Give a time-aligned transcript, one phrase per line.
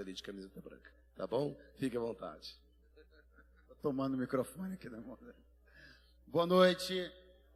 [0.00, 0.92] ali de camiseta branca.
[1.14, 1.56] Tá bom?
[1.76, 2.56] Fique à vontade.
[3.68, 5.18] Tô tomando o microfone aqui da mão.
[6.26, 7.12] Boa noite.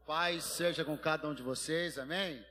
[0.06, 1.98] Paz seja com cada um de vocês.
[1.98, 2.44] Amém?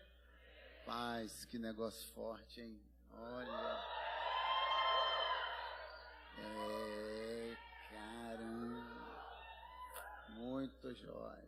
[0.86, 2.82] Paz, que negócio forte, hein?
[3.12, 3.84] Olha.
[6.40, 7.56] É,
[7.92, 8.86] caramba.
[10.30, 11.44] Muito jóia.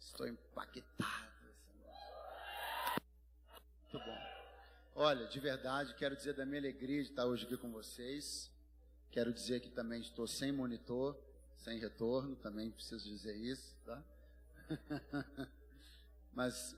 [0.00, 1.34] Estou impactado.
[3.92, 4.33] Muito bom.
[4.96, 8.48] Olha, de verdade, quero dizer da minha alegria de estar hoje aqui com vocês.
[9.10, 11.18] Quero dizer que também estou sem monitor,
[11.56, 14.00] sem retorno, também preciso dizer isso, tá?
[16.32, 16.76] Mas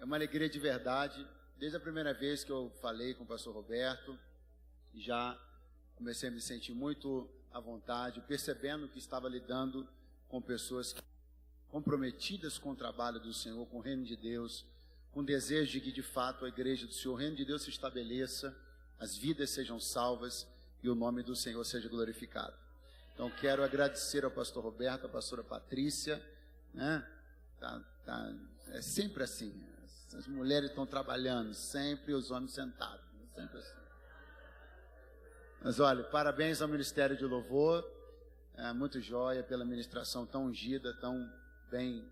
[0.00, 1.24] é uma alegria de verdade.
[1.56, 4.18] Desde a primeira vez que eu falei com o pastor Roberto,
[4.92, 5.40] já
[5.94, 9.88] comecei a me sentir muito à vontade, percebendo que estava lidando
[10.26, 10.96] com pessoas
[11.68, 14.66] comprometidas com o trabalho do Senhor, com o reino de Deus,
[15.16, 17.70] com desejo de que de fato a igreja do Senhor, o reino de Deus se
[17.70, 18.54] estabeleça,
[19.00, 20.46] as vidas sejam salvas
[20.82, 22.52] e o nome do Senhor seja glorificado.
[23.14, 26.22] Então quero agradecer ao pastor Roberto, à pastora Patrícia,
[26.74, 27.02] né?
[27.58, 28.34] Tá, tá,
[28.72, 29.58] é sempre assim.
[30.14, 33.80] As mulheres estão trabalhando, sempre os homens sentados, sempre assim.
[35.62, 37.90] Mas olha, parabéns ao Ministério de Louvor,
[38.54, 41.26] é, muito joia pela ministração tão ungida, tão
[41.70, 42.06] bem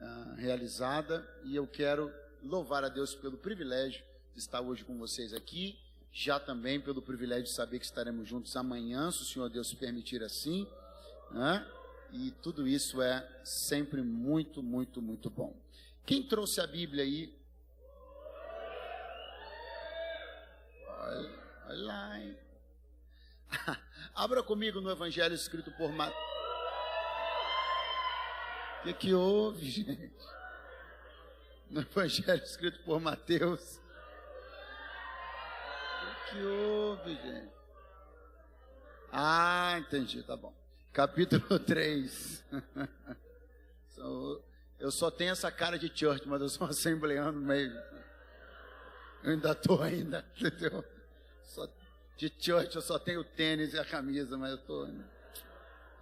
[0.00, 5.32] uh, realizada, e eu quero louvar a Deus pelo privilégio de estar hoje com vocês
[5.32, 5.78] aqui,
[6.12, 10.22] já também pelo privilégio de saber que estaremos juntos amanhã, se o Senhor Deus permitir
[10.22, 10.66] assim,
[11.30, 11.66] né?
[12.10, 15.54] E tudo isso é sempre muito, muito, muito bom.
[16.06, 17.38] Quem trouxe a Bíblia aí?
[20.86, 21.30] Olha,
[21.68, 22.38] lá, hein?
[24.14, 26.18] Abra comigo no Evangelho escrito por Mateus.
[28.80, 30.12] O que, que houve, gente?
[31.70, 33.80] No Evangelho escrito por Mateus.
[36.02, 37.52] O que houve, gente?
[39.12, 40.54] Ah, entendi, tá bom.
[40.92, 42.44] Capítulo 3.
[44.78, 47.72] Eu só tenho essa cara de church, mas eu sou um assembleano meio.
[49.22, 50.84] Eu ainda tô ainda, entendeu?
[51.42, 51.68] Só,
[52.16, 54.88] de church eu só tenho o tênis e a camisa, mas eu tô.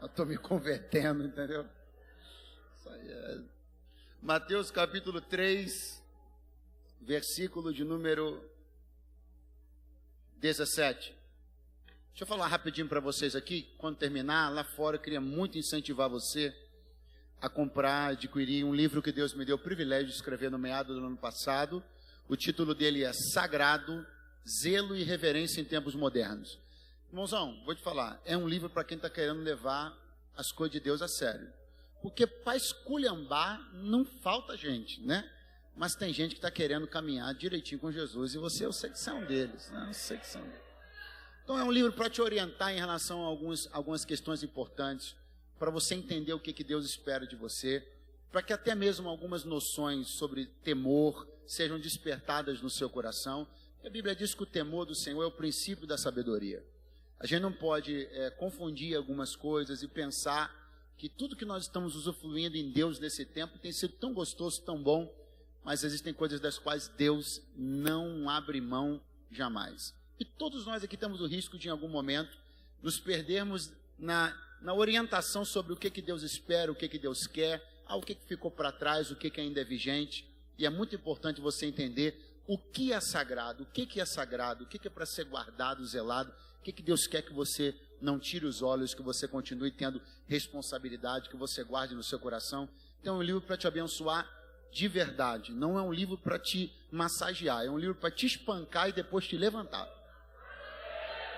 [0.00, 1.66] Eu tô me convertendo, entendeu?
[2.76, 3.55] Isso aí é
[4.22, 6.02] Mateus capítulo 3,
[7.00, 8.42] versículo de número
[10.38, 11.14] 17.
[12.08, 13.68] Deixa eu falar rapidinho para vocês aqui.
[13.78, 16.54] Quando terminar, lá fora, eu queria muito incentivar você
[17.40, 20.94] a comprar, adquirir um livro que Deus me deu o privilégio de escrever no meado
[20.94, 21.84] do ano passado.
[22.28, 24.04] O título dele é Sagrado,
[24.60, 26.58] Zelo e Reverência em Tempos Modernos.
[27.08, 29.96] Irmãozão, vou te falar, é um livro para quem está querendo levar
[30.36, 31.52] as coisas de Deus a sério.
[32.02, 35.28] Porque para esculhambar não falta gente, né?
[35.76, 39.24] Mas tem gente que está querendo caminhar direitinho com Jesus e você é o secção
[39.24, 39.92] deles, né?
[39.92, 40.66] secção deles.
[41.44, 45.14] Então é um livro para te orientar em relação a alguns, algumas questões importantes,
[45.58, 47.86] para você entender o que, que Deus espera de você,
[48.32, 53.46] para que até mesmo algumas noções sobre temor sejam despertadas no seu coração.
[53.84, 56.64] A Bíblia diz que o temor do Senhor é o princípio da sabedoria.
[57.20, 60.65] A gente não pode é, confundir algumas coisas e pensar
[60.96, 64.82] que tudo que nós estamos usufruindo em Deus nesse tempo tem sido tão gostoso, tão
[64.82, 65.12] bom,
[65.62, 69.94] mas existem coisas das quais Deus não abre mão jamais.
[70.18, 72.38] E todos nós aqui temos o risco de, em algum momento,
[72.82, 77.26] nos perdermos na, na orientação sobre o que, que Deus espera, o que, que Deus
[77.26, 80.28] quer, ah, o que, que ficou para trás, o que, que ainda é vigente.
[80.58, 84.64] E é muito importante você entender o que é sagrado, o que, que é sagrado,
[84.64, 86.32] o que, que é para ser guardado, zelado,
[86.66, 91.28] que, que Deus quer que você não tire os olhos, que você continue tendo responsabilidade,
[91.28, 92.68] que você guarde no seu coração.
[93.00, 94.28] Então é um livro para te abençoar
[94.72, 98.88] de verdade, não é um livro para te massagear, é um livro para te espancar
[98.88, 99.88] e depois te levantar.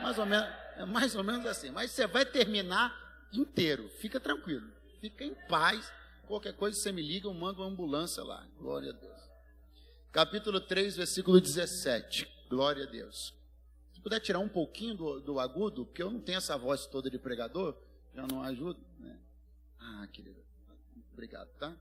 [0.01, 4.67] Mais ou menos, é mais ou menos assim, mas você vai terminar inteiro, fica tranquilo,
[5.01, 5.93] fica em paz.
[6.27, 8.47] Qualquer coisa você me liga, eu mando uma ambulância lá.
[8.59, 9.21] Glória a Deus.
[10.11, 12.27] Capítulo 3, versículo 17.
[12.49, 13.38] Glória a Deus.
[13.99, 17.11] Se puder tirar um pouquinho do, do agudo, porque eu não tenho essa voz toda
[17.11, 17.77] de pregador,
[18.15, 18.79] já não ajuda.
[18.97, 19.19] Né?
[19.77, 20.41] Ah, querido,
[21.13, 21.77] obrigado, tá?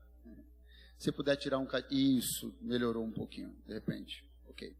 [0.98, 1.68] Se puder tirar um.
[1.92, 4.28] Isso, melhorou um pouquinho, de repente.
[4.48, 4.76] Ok.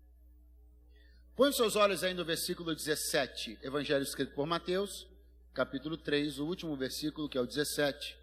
[1.37, 5.06] Põe os seus olhos aí no versículo 17, Evangelho escrito por Mateus,
[5.55, 8.19] capítulo 3, o último versículo, que é o 17.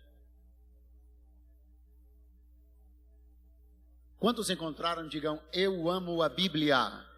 [4.19, 7.14] Quantos encontraram, digam, eu amo a Bíblia.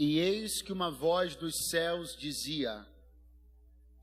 [0.00, 2.86] E eis que uma voz dos céus dizia: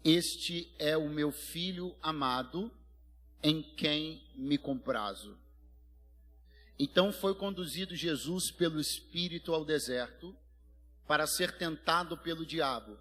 [0.05, 2.71] Este é o meu filho amado,
[3.41, 5.35] em quem me comprazo.
[6.77, 10.37] Então foi conduzido Jesus pelo Espírito ao deserto
[11.07, 12.95] para ser tentado pelo diabo.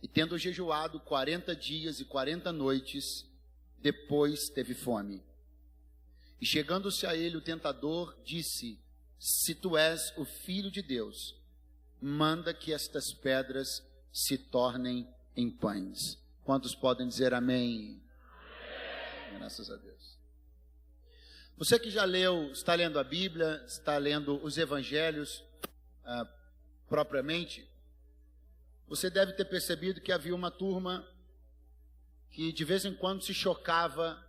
[0.00, 3.28] E tendo jejuado quarenta dias e quarenta noites,
[3.80, 5.24] depois teve fome.
[6.40, 8.78] E chegando-se a ele o tentador, disse:
[9.18, 11.42] Se tu és o filho de Deus,
[12.04, 16.22] manda que estas pedras se tornem em pães.
[16.42, 17.98] Quantos podem dizer amém?
[19.30, 19.38] amém?
[19.38, 20.18] Graças a Deus.
[21.56, 25.42] Você que já leu, está lendo a Bíblia, está lendo os Evangelhos
[26.04, 26.30] ah,
[26.90, 27.66] propriamente,
[28.86, 31.08] você deve ter percebido que havia uma turma
[32.30, 34.22] que de vez em quando se chocava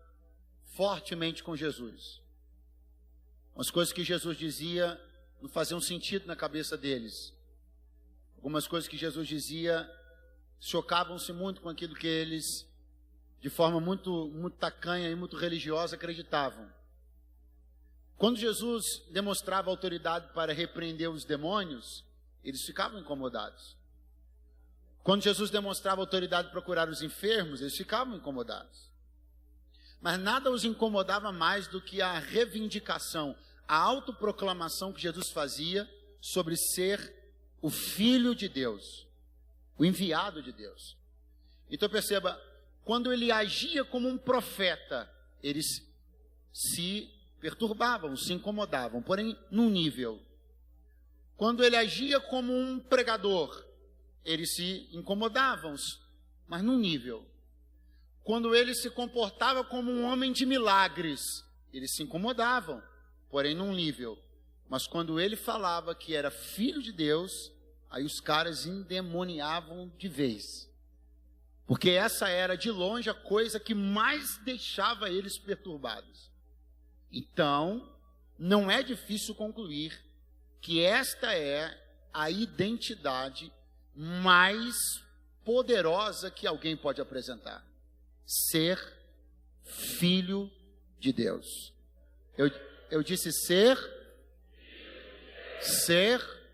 [0.77, 2.21] fortemente com Jesus.
[3.53, 4.97] Umas coisas que Jesus dizia
[5.41, 7.34] não faziam sentido na cabeça deles.
[8.45, 9.91] Algumas coisas que Jesus dizia
[10.59, 12.63] chocavam-se muito com aquilo que eles,
[13.41, 16.71] de forma muito, muito tacanha e muito religiosa, acreditavam.
[18.15, 22.05] Quando Jesus demonstrava autoridade para repreender os demônios,
[22.43, 23.75] eles ficavam incomodados.
[25.03, 28.91] Quando Jesus demonstrava autoridade para curar os enfermos, eles ficavam incomodados.
[29.99, 33.35] Mas nada os incomodava mais do que a reivindicação,
[33.67, 35.89] a autoproclamação que Jesus fazia
[36.21, 37.24] sobre ser
[37.65, 39.07] o Filho de Deus,
[39.75, 40.95] o enviado de Deus.
[41.67, 42.39] Então perceba,
[42.83, 45.83] quando ele agia como um profeta, eles
[46.53, 47.09] se
[47.39, 50.21] perturbavam, se incomodavam, porém num nível.
[51.35, 53.65] Quando ele agia como um pregador,
[54.23, 55.73] eles se incomodavam,
[56.47, 57.25] mas num nível.
[58.23, 62.79] Quando ele se comportava como um homem de milagres, eles se incomodavam,
[63.31, 64.15] porém num nível.
[64.69, 67.54] Mas quando ele falava que era filho de Deus,
[67.89, 70.69] aí os caras endemoniavam de vez.
[71.65, 76.29] Porque essa era de longe a coisa que mais deixava eles perturbados.
[77.11, 77.91] Então,
[78.37, 79.99] não é difícil concluir
[80.61, 81.75] que esta é
[82.13, 83.51] a identidade
[83.95, 84.75] mais
[85.43, 87.65] poderosa que alguém pode apresentar:
[88.25, 88.79] ser
[89.63, 90.51] filho
[90.99, 91.73] de Deus.
[92.37, 92.51] Eu,
[92.91, 93.77] eu disse ser,
[95.61, 96.44] ser.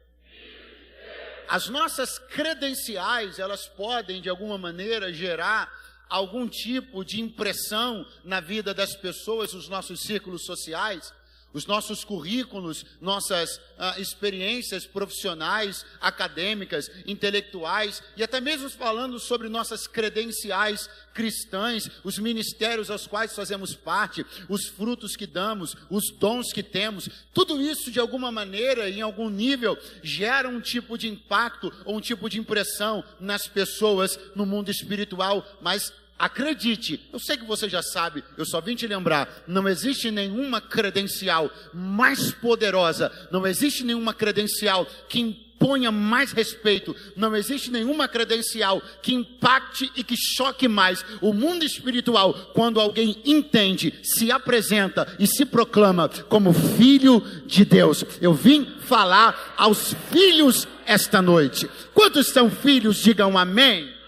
[1.51, 5.69] As nossas credenciais, elas podem de alguma maneira gerar
[6.09, 11.13] algum tipo de impressão na vida das pessoas, nos nossos círculos sociais,
[11.53, 19.87] os nossos currículos, nossas ah, experiências profissionais, acadêmicas, intelectuais e até mesmo falando sobre nossas
[19.87, 26.63] credenciais cristãs, os ministérios aos quais fazemos parte, os frutos que damos, os dons que
[26.63, 31.97] temos, tudo isso de alguma maneira, em algum nível, gera um tipo de impacto ou
[31.97, 37.67] um tipo de impressão nas pessoas no mundo espiritual, mas Acredite, eu sei que você
[37.67, 43.83] já sabe, eu só vim te lembrar: não existe nenhuma credencial mais poderosa, não existe
[43.83, 50.67] nenhuma credencial que imponha mais respeito, não existe nenhuma credencial que impacte e que choque
[50.67, 57.65] mais o mundo espiritual quando alguém entende, se apresenta e se proclama como filho de
[57.65, 58.05] Deus.
[58.21, 61.67] Eu vim falar aos filhos esta noite.
[61.95, 62.97] Quantos são filhos?
[62.97, 64.00] Digam amém.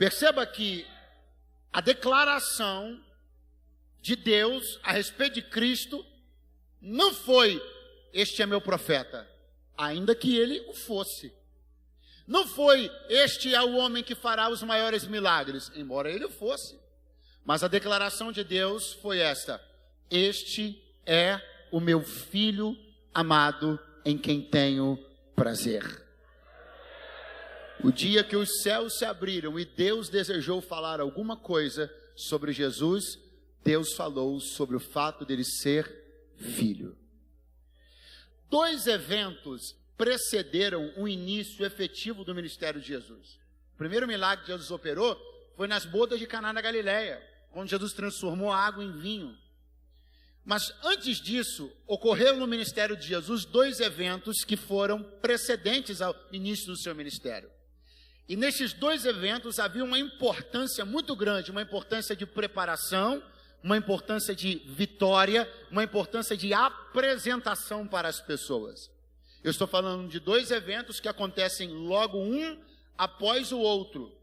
[0.00, 0.86] Perceba que
[1.70, 2.98] a declaração
[4.00, 6.02] de Deus a respeito de Cristo
[6.80, 7.62] não foi:
[8.10, 9.28] Este é meu profeta,
[9.76, 11.30] ainda que ele o fosse.
[12.26, 16.80] Não foi: Este é o homem que fará os maiores milagres, embora ele o fosse.
[17.44, 19.62] Mas a declaração de Deus foi esta:
[20.10, 21.38] Este é
[21.70, 22.74] o meu filho
[23.12, 24.96] amado em quem tenho
[25.36, 25.99] prazer.
[27.82, 33.18] O dia que os céus se abriram e Deus desejou falar alguma coisa sobre Jesus,
[33.64, 35.90] Deus falou sobre o fato dele ser
[36.36, 36.94] filho.
[38.50, 43.38] Dois eventos precederam o início efetivo do ministério de Jesus.
[43.74, 45.18] O primeiro milagre que Jesus operou
[45.56, 49.34] foi nas bodas de Caná da Galileia, quando Jesus transformou água em vinho.
[50.44, 56.66] Mas antes disso, ocorreram no ministério de Jesus dois eventos que foram precedentes ao início
[56.66, 57.50] do seu ministério.
[58.30, 63.20] E nesses dois eventos havia uma importância muito grande, uma importância de preparação,
[63.60, 68.88] uma importância de vitória, uma importância de apresentação para as pessoas.
[69.42, 72.56] Eu estou falando de dois eventos que acontecem logo um
[72.96, 74.16] após o outro.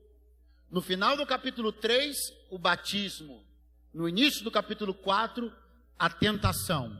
[0.71, 2.15] No final do capítulo 3,
[2.49, 3.45] o batismo.
[3.93, 5.51] No início do capítulo 4,
[5.99, 6.97] a tentação.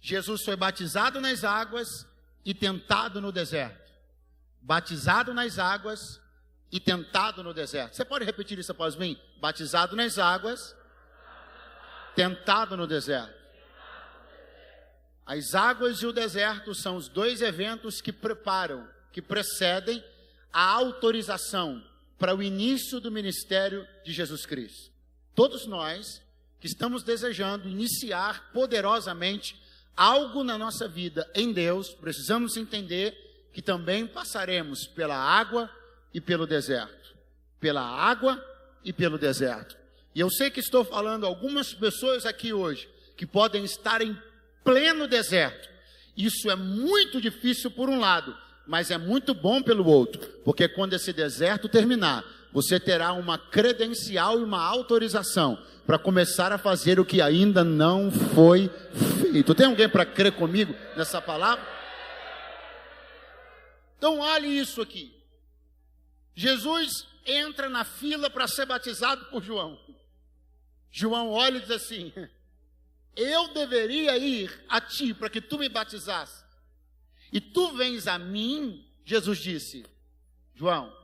[0.00, 1.88] Jesus foi batizado nas águas
[2.44, 3.83] e tentado no deserto
[4.64, 6.20] batizado nas águas
[6.72, 7.94] e tentado no deserto.
[7.94, 9.16] Você pode repetir isso após mim?
[9.40, 10.74] Batizado nas águas,
[12.14, 13.34] Tentado no deserto.
[15.26, 20.04] As águas e o deserto são os dois eventos que preparam, que precedem
[20.52, 21.82] a autorização
[22.18, 24.92] para o início do ministério de Jesus Cristo.
[25.34, 26.22] Todos nós
[26.60, 29.60] que estamos desejando iniciar poderosamente
[29.96, 33.23] algo na nossa vida em Deus, precisamos entender
[33.54, 35.70] que também passaremos pela água
[36.12, 37.14] e pelo deserto.
[37.60, 38.44] Pela água
[38.84, 39.76] e pelo deserto.
[40.12, 44.18] E eu sei que estou falando algumas pessoas aqui hoje que podem estar em
[44.64, 45.68] pleno deserto.
[46.16, 50.94] Isso é muito difícil por um lado, mas é muito bom pelo outro, porque quando
[50.94, 57.04] esse deserto terminar, você terá uma credencial e uma autorização para começar a fazer o
[57.04, 58.68] que ainda não foi
[59.20, 59.54] feito.
[59.54, 61.73] Tem alguém para crer comigo nessa palavra?
[63.96, 65.14] Então, olhe isso aqui.
[66.34, 69.78] Jesus entra na fila para ser batizado por João.
[70.90, 72.12] João olha e diz assim:
[73.16, 76.44] eu deveria ir a ti para que tu me batizasse.
[77.32, 79.84] E tu vens a mim, Jesus disse,
[80.54, 80.94] João,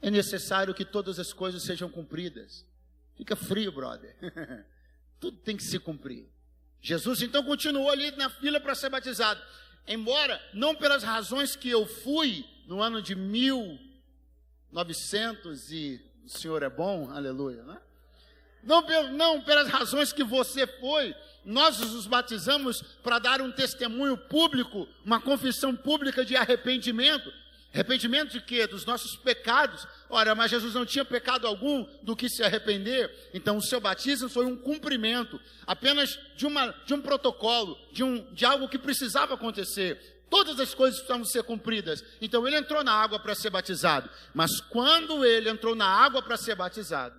[0.00, 2.64] é necessário que todas as coisas sejam cumpridas.
[3.16, 4.16] Fica frio, brother.
[5.18, 6.28] Tudo tem que se cumprir.
[6.80, 9.40] Jesus então continuou ali na fila para ser batizado.
[9.86, 16.68] Embora não pelas razões que eu fui no ano de 1900 e o Senhor é
[16.68, 17.78] bom, aleluia, né?
[18.62, 21.14] Não, não pelas razões que você foi,
[21.44, 27.32] nós os batizamos para dar um testemunho público, uma confissão pública de arrependimento.
[27.76, 28.66] Arrependimento de quê?
[28.66, 29.86] Dos nossos pecados.
[30.08, 33.14] Ora, mas Jesus não tinha pecado algum do que se arrepender.
[33.34, 38.32] Então, o seu batismo foi um cumprimento, apenas de, uma, de um protocolo, de, um,
[38.32, 40.24] de algo que precisava acontecer.
[40.30, 42.02] Todas as coisas precisavam ser cumpridas.
[42.18, 44.08] Então, ele entrou na água para ser batizado.
[44.32, 47.14] Mas quando ele entrou na água para ser batizado,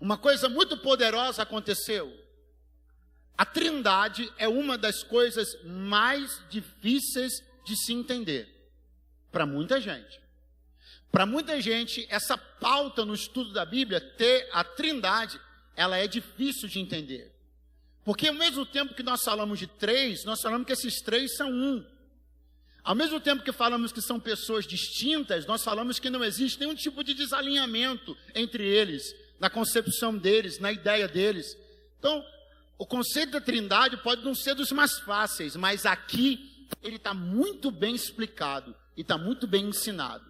[0.00, 2.16] uma coisa muito poderosa aconteceu.
[3.36, 8.59] A trindade é uma das coisas mais difíceis de se entender
[9.30, 10.20] para muita gente.
[11.10, 15.40] Para muita gente, essa pauta no estudo da Bíblia, ter a trindade,
[15.74, 17.32] ela é difícil de entender.
[18.04, 21.50] Porque ao mesmo tempo que nós falamos de três, nós falamos que esses três são
[21.50, 21.84] um.
[22.82, 26.74] Ao mesmo tempo que falamos que são pessoas distintas, nós falamos que não existe nenhum
[26.74, 31.56] tipo de desalinhamento entre eles, na concepção deles, na ideia deles.
[31.98, 32.24] Então,
[32.78, 37.70] o conceito da trindade pode não ser dos mais fáceis, mas aqui ele está muito
[37.70, 40.24] bem explicado e está muito bem ensinado.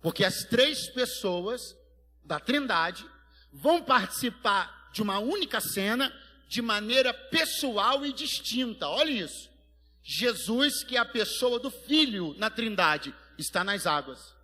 [0.00, 1.76] Porque as três pessoas
[2.24, 3.04] da trindade
[3.52, 6.12] vão participar de uma única cena
[6.48, 8.88] de maneira pessoal e distinta.
[8.88, 9.50] Olha isso.
[10.02, 14.34] Jesus, que é a pessoa do Filho na trindade, está nas águas.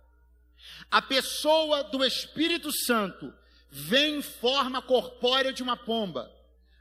[0.89, 3.33] A pessoa do Espírito Santo
[3.69, 6.31] vem em forma corpórea de uma pomba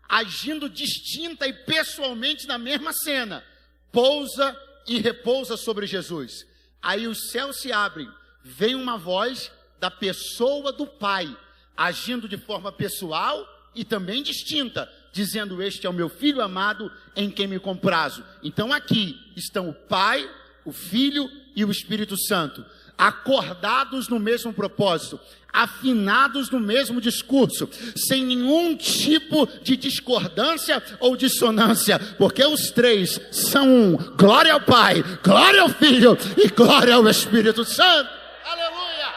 [0.09, 3.45] agindo distinta e pessoalmente na mesma cena,
[3.93, 4.57] pousa
[4.87, 6.47] e repousa sobre Jesus.
[6.87, 8.09] Aí os céus se abrem,
[8.45, 9.51] vem uma voz
[9.81, 11.37] da pessoa do Pai,
[11.77, 17.29] agindo de forma pessoal e também distinta, dizendo: Este é o meu filho amado em
[17.29, 18.25] quem me comprazo.
[18.41, 20.31] Então aqui estão o Pai,
[20.65, 22.65] o Filho e o Espírito Santo,
[22.97, 25.21] acordados no mesmo propósito,
[25.53, 33.69] afinados no mesmo discurso, sem nenhum tipo de discordância ou dissonância, porque os três são
[33.69, 33.97] um.
[34.17, 38.11] Glória ao Pai, glória ao Filho e glória ao Espírito Santo.
[38.45, 39.15] Aleluia!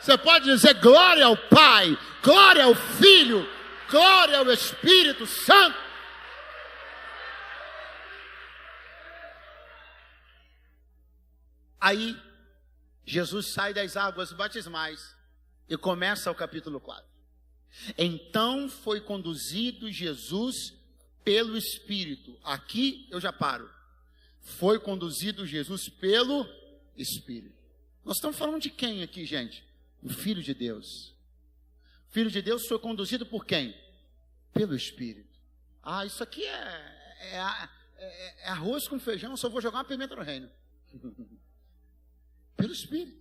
[0.00, 3.46] Você pode dizer glória ao Pai, glória ao Filho,
[3.90, 5.76] glória ao Espírito Santo.
[11.78, 12.16] Aí,
[13.04, 15.16] Jesus sai das águas batismais
[15.68, 17.04] e começa o capítulo 4.
[17.96, 20.74] Então foi conduzido Jesus
[21.24, 22.38] pelo Espírito.
[22.42, 23.70] Aqui eu já paro.
[24.40, 26.46] Foi conduzido Jesus pelo
[26.96, 27.54] Espírito.
[28.04, 29.64] Nós estamos falando de quem aqui, gente?
[30.02, 31.14] O Filho de Deus.
[32.08, 33.74] O Filho de Deus foi conduzido por quem?
[34.52, 35.38] Pelo Espírito.
[35.82, 40.14] Ah, isso aqui é, é, é, é arroz com feijão, só vou jogar uma pimenta
[40.14, 40.50] no reino.
[42.56, 43.20] pelo Espírito.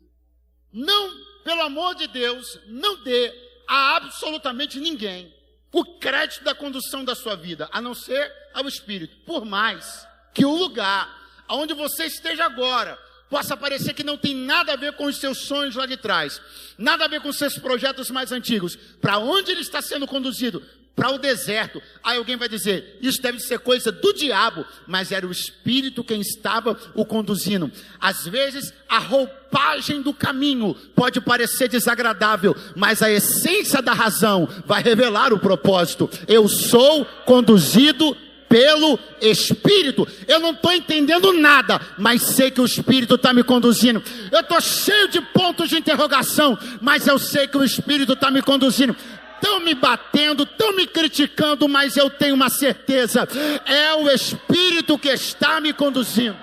[0.72, 1.12] Não,
[1.44, 3.34] pelo amor de Deus, não dê
[3.68, 5.34] a absolutamente ninguém
[5.74, 9.16] o crédito da condução da sua vida, a não ser ao Espírito.
[9.26, 11.10] Por mais que o lugar
[11.48, 12.98] onde você esteja agora
[13.30, 16.42] possa parecer que não tem nada a ver com os seus sonhos lá de trás,
[16.78, 20.62] nada a ver com seus projetos mais antigos, para onde ele está sendo conduzido?
[20.96, 21.82] Para o deserto.
[22.04, 26.22] Aí alguém vai dizer, isso deve ser coisa do diabo, mas era o Espírito quem
[26.22, 27.72] estava o conduzindo.
[28.00, 34.84] Às vezes, a roupagem do caminho pode parecer desagradável, mas a essência da razão vai
[34.84, 36.10] revelar o propósito.
[36.28, 38.16] Eu sou conduzido
[38.50, 40.06] pelo Espírito.
[40.28, 44.04] Eu não estou entendendo nada, mas sei que o Espírito está me conduzindo.
[44.30, 48.42] Eu estou cheio de pontos de interrogação, mas eu sei que o Espírito está me
[48.42, 48.94] conduzindo
[49.42, 53.28] estão me batendo, estão me criticando, mas eu tenho uma certeza:
[53.66, 56.38] é o Espírito que está me conduzindo.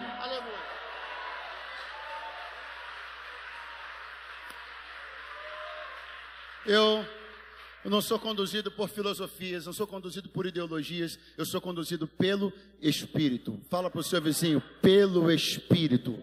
[6.66, 7.06] Eu,
[7.88, 12.52] eu não sou conduzido por filosofias, não sou conduzido por ideologias, eu sou conduzido pelo
[12.82, 13.58] Espírito.
[13.70, 16.14] Fala para o seu vizinho, pelo Espírito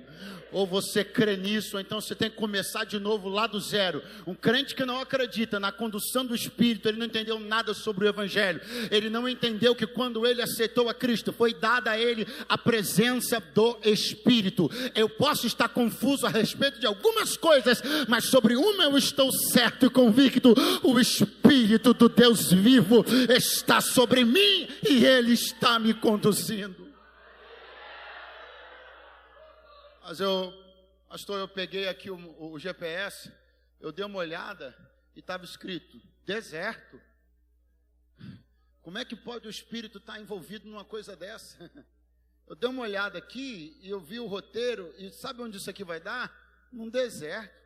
[0.55, 4.01] ou você crê nisso, ou então você tem que começar de novo lá do zero.
[4.25, 8.07] Um crente que não acredita na condução do Espírito, ele não entendeu nada sobre o
[8.07, 12.57] Evangelho, ele não entendeu que quando ele aceitou a Cristo, foi dada a ele a
[12.57, 14.72] presença do Espírito.
[14.95, 19.88] Eu posso estar confuso a respeito de algumas coisas, mas sobre uma eu estou certo
[19.88, 20.53] e convicto:
[20.84, 20.98] o
[21.56, 26.94] Espírito do Deus vivo está sobre mim e ele está me conduzindo.
[30.04, 30.54] Mas eu,
[31.08, 33.32] pastor, eu peguei aqui o, o GPS,
[33.80, 34.76] eu dei uma olhada
[35.16, 37.00] e estava escrito deserto.
[38.82, 41.72] Como é que pode o espírito estar envolvido numa coisa dessa?
[42.48, 45.84] Eu dei uma olhada aqui e eu vi o roteiro e sabe onde isso aqui
[45.84, 46.32] vai dar?
[46.72, 47.64] Num deserto.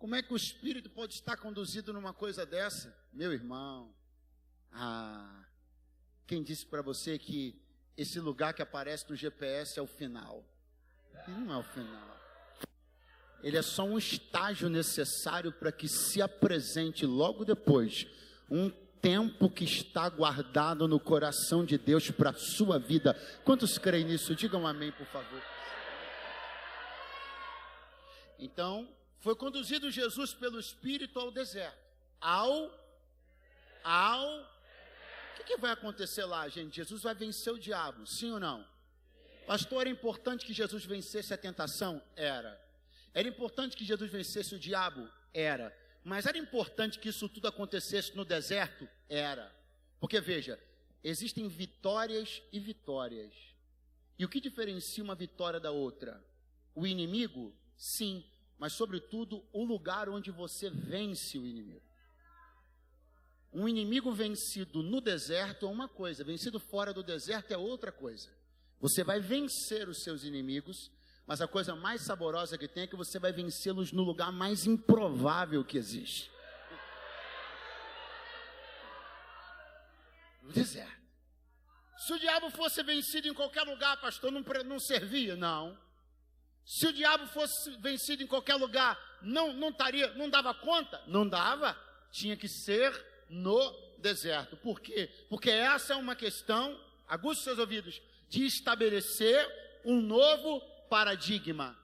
[0.00, 2.96] Como é que o espírito pode estar conduzido numa coisa dessa?
[3.12, 3.94] Meu irmão,
[4.72, 5.44] ah,
[6.26, 7.54] quem disse para você que
[7.98, 10.42] esse lugar que aparece no GPS é o final?
[11.28, 12.18] não é o final.
[13.42, 18.06] Ele é só um estágio necessário para que se apresente logo depois
[18.50, 18.70] um
[19.02, 23.12] tempo que está guardado no coração de Deus para a sua vida.
[23.44, 24.34] Quantos creem nisso?
[24.34, 25.42] Digam amém, por favor.
[28.38, 28.88] Então,
[29.20, 31.78] foi conduzido Jesus pelo Espírito ao deserto.
[32.20, 32.72] Ao.
[33.84, 34.40] Ao.
[34.40, 36.76] O que, que vai acontecer lá, gente?
[36.76, 38.66] Jesus vai vencer o diabo, sim ou não?
[39.46, 42.02] Pastor, era importante que Jesus vencesse a tentação?
[42.16, 42.60] Era.
[43.12, 45.08] Era importante que Jesus vencesse o diabo?
[45.34, 45.76] Era.
[46.04, 48.88] Mas era importante que isso tudo acontecesse no deserto?
[49.08, 49.54] Era.
[49.98, 50.58] Porque veja,
[51.02, 53.34] existem vitórias e vitórias.
[54.18, 56.24] E o que diferencia uma vitória da outra?
[56.74, 57.54] O inimigo?
[57.76, 58.24] Sim,
[58.60, 61.82] mas sobretudo o lugar onde você vence o inimigo.
[63.50, 68.28] Um inimigo vencido no deserto é uma coisa, vencido fora do deserto é outra coisa.
[68.78, 70.92] Você vai vencer os seus inimigos,
[71.26, 74.66] mas a coisa mais saborosa que tem é que você vai vencê-los no lugar mais
[74.66, 76.30] improvável que existe.
[80.42, 81.00] No deserto.
[81.96, 85.34] Se o diabo fosse vencido em qualquer lugar, pastor, não, não servia?
[85.34, 85.78] Não.
[86.70, 91.02] Se o diabo fosse vencido em qualquer lugar, não, não, taria, não dava conta?
[91.08, 91.76] Não dava.
[92.12, 92.94] Tinha que ser
[93.28, 94.56] no deserto.
[94.56, 95.10] Por quê?
[95.28, 99.44] Porque essa é uma questão, aguste seus ouvidos, de estabelecer
[99.84, 101.76] um novo paradigma.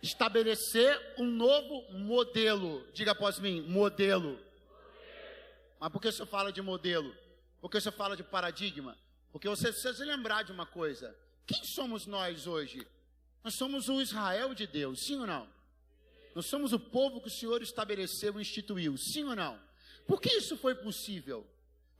[0.00, 2.86] Estabelecer um novo modelo.
[2.92, 4.38] Diga após mim, modelo.
[5.80, 7.12] Mas por que você fala de modelo?
[7.60, 8.96] Por que você fala de paradigma?
[9.32, 11.12] Porque você precisa se lembrar de uma coisa.
[11.44, 12.86] Quem somos nós hoje?
[13.42, 15.48] Nós somos o Israel de Deus, sim ou não?
[16.34, 19.60] Nós somos o povo que o Senhor estabeleceu e instituiu, sim ou não?
[20.06, 21.46] Por que isso foi possível?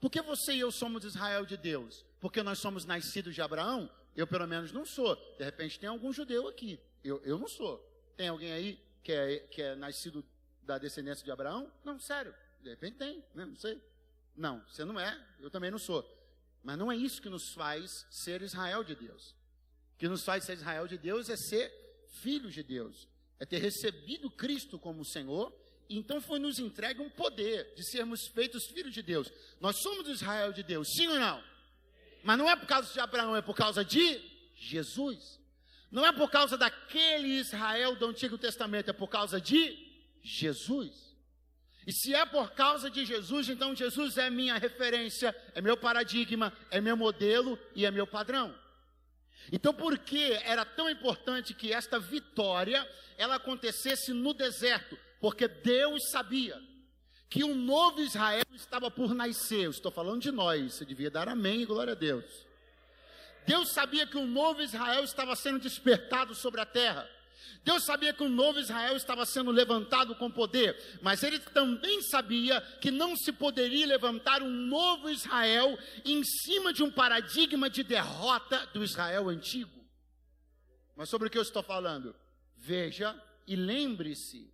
[0.00, 2.04] Porque você e eu somos Israel de Deus?
[2.20, 3.90] Porque nós somos nascidos de Abraão?
[4.16, 5.16] Eu, pelo menos, não sou.
[5.38, 6.80] De repente, tem algum judeu aqui.
[7.02, 7.78] Eu, eu não sou.
[8.16, 10.24] Tem alguém aí que é, que é nascido
[10.62, 11.70] da descendência de Abraão?
[11.84, 12.34] Não, sério.
[12.62, 13.46] De repente tem, né?
[13.46, 13.80] não sei.
[14.36, 16.04] Não, você não é, eu também não sou.
[16.62, 19.34] Mas não é isso que nos faz ser Israel de Deus.
[20.00, 21.72] Que nos faz ser Israel de Deus é ser
[22.20, 23.06] filhos de Deus.
[23.38, 25.54] É ter recebido Cristo como Senhor
[25.96, 29.30] então foi nos entregue um poder de sermos feitos filhos de Deus.
[29.60, 31.42] Nós somos Israel de Deus, sim ou não?
[32.22, 34.20] Mas não é por causa de Abraão, é por causa de
[34.54, 35.40] Jesus.
[35.90, 39.76] Não é por causa daquele Israel do Antigo Testamento, é por causa de
[40.22, 41.10] Jesus.
[41.84, 46.52] E se é por causa de Jesus, então Jesus é minha referência, é meu paradigma,
[46.70, 48.54] é meu modelo e é meu padrão.
[49.52, 54.98] Então, por que era tão importante que esta vitória ela acontecesse no deserto?
[55.20, 56.60] porque Deus sabia
[57.28, 59.64] que um novo Israel estava por nascer.
[59.66, 62.24] Eu estou falando de nós, você devia dar amém e glória a Deus.
[63.46, 67.08] Deus sabia que um novo Israel estava sendo despertado sobre a terra.
[67.62, 72.60] Deus sabia que o novo Israel estava sendo levantado com poder, mas ele também sabia
[72.80, 78.66] que não se poderia levantar um novo Israel em cima de um paradigma de derrota
[78.72, 79.80] do Israel antigo.
[80.96, 82.14] Mas sobre o que eu estou falando?
[82.56, 83.14] Veja
[83.46, 84.52] e lembre-se: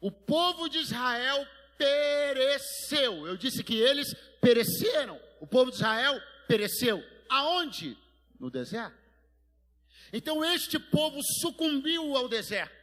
[0.00, 3.26] o povo de Israel pereceu.
[3.26, 5.20] Eu disse que eles pereceram.
[5.40, 7.02] O povo de Israel pereceu.
[7.28, 7.96] Aonde?
[8.38, 8.98] No deserto.
[10.12, 12.74] Então este povo sucumbiu ao deserto,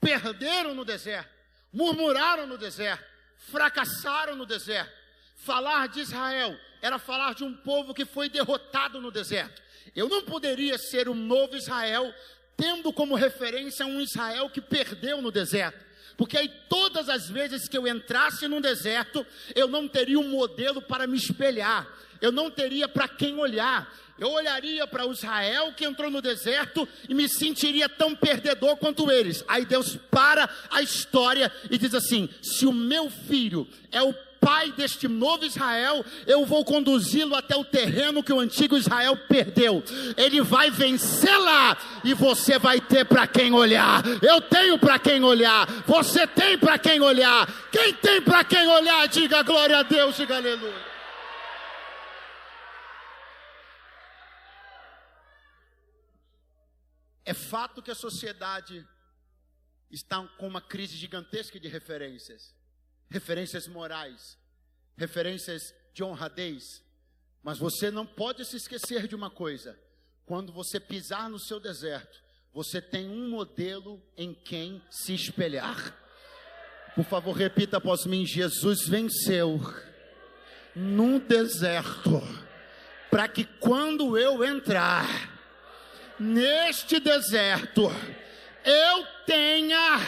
[0.00, 1.30] perderam no deserto,
[1.72, 3.04] murmuraram no deserto,
[3.50, 4.92] fracassaram no deserto.
[5.36, 9.60] Falar de Israel era falar de um povo que foi derrotado no deserto.
[9.94, 12.12] Eu não poderia ser um novo Israel
[12.56, 15.84] tendo como referência um Israel que perdeu no deserto.
[16.16, 20.80] Porque aí todas as vezes que eu entrasse num deserto, eu não teria um modelo
[20.82, 21.88] para me espelhar,
[22.22, 23.92] eu não teria para quem olhar.
[24.18, 29.44] Eu olharia para Israel que entrou no deserto e me sentiria tão perdedor quanto eles.
[29.48, 34.72] Aí Deus para a história e diz assim: se o meu filho é o pai
[34.72, 39.82] deste novo Israel, eu vou conduzi-lo até o terreno que o antigo Israel perdeu.
[40.16, 44.02] Ele vai vencer lá e você vai ter para quem olhar.
[44.22, 45.66] Eu tenho para quem olhar.
[45.86, 47.48] Você tem para quem olhar.
[47.72, 50.91] Quem tem para quem olhar, diga glória a Deus, diga aleluia.
[57.24, 58.86] É fato que a sociedade
[59.90, 62.54] está com uma crise gigantesca de referências
[63.12, 64.38] referências morais,
[64.96, 66.82] referências de honradez.
[67.42, 69.78] Mas você não pode se esquecer de uma coisa:
[70.24, 72.18] quando você pisar no seu deserto,
[72.52, 75.98] você tem um modelo em quem se espelhar.
[76.94, 79.60] Por favor, repita após mim: Jesus venceu
[80.74, 82.22] num deserto,
[83.10, 85.31] para que quando eu entrar
[86.18, 87.92] neste deserto,
[88.64, 90.00] eu tenha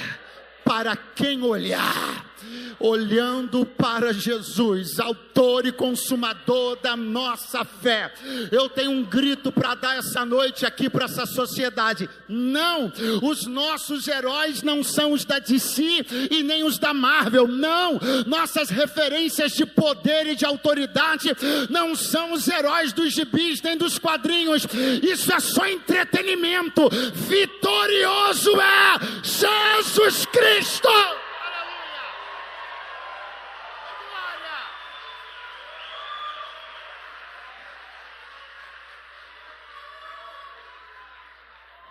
[0.65, 2.34] para quem olhar
[2.79, 8.13] olhando para Jesus, autor e consumador da nossa fé.
[8.51, 12.09] Eu tenho um grito para dar essa noite aqui para essa sociedade.
[12.29, 15.83] Não, os nossos heróis não são os da DC
[16.31, 17.49] e nem os da Marvel.
[17.49, 21.31] Não, nossas referências de poder e de autoridade
[21.71, 24.67] não são os heróis dos gibis nem dos quadrinhos.
[25.03, 26.89] Isso é só entretenimento.
[27.15, 31.24] Vitorioso é Jesus Cristo.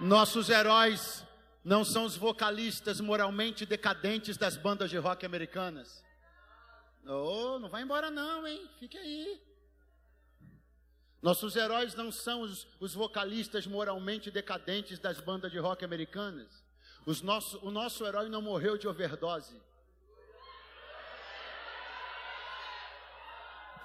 [0.03, 1.25] Nossos heróis
[1.63, 6.03] não são os vocalistas moralmente decadentes das bandas de rock americanas.
[7.07, 8.69] Oh, não vai embora não, hein?
[8.77, 9.41] Fique aí.
[11.21, 16.65] Nossos heróis não são os, os vocalistas moralmente decadentes das bandas de rock americanas.
[17.05, 19.55] Os nosso, o nosso herói não morreu de overdose.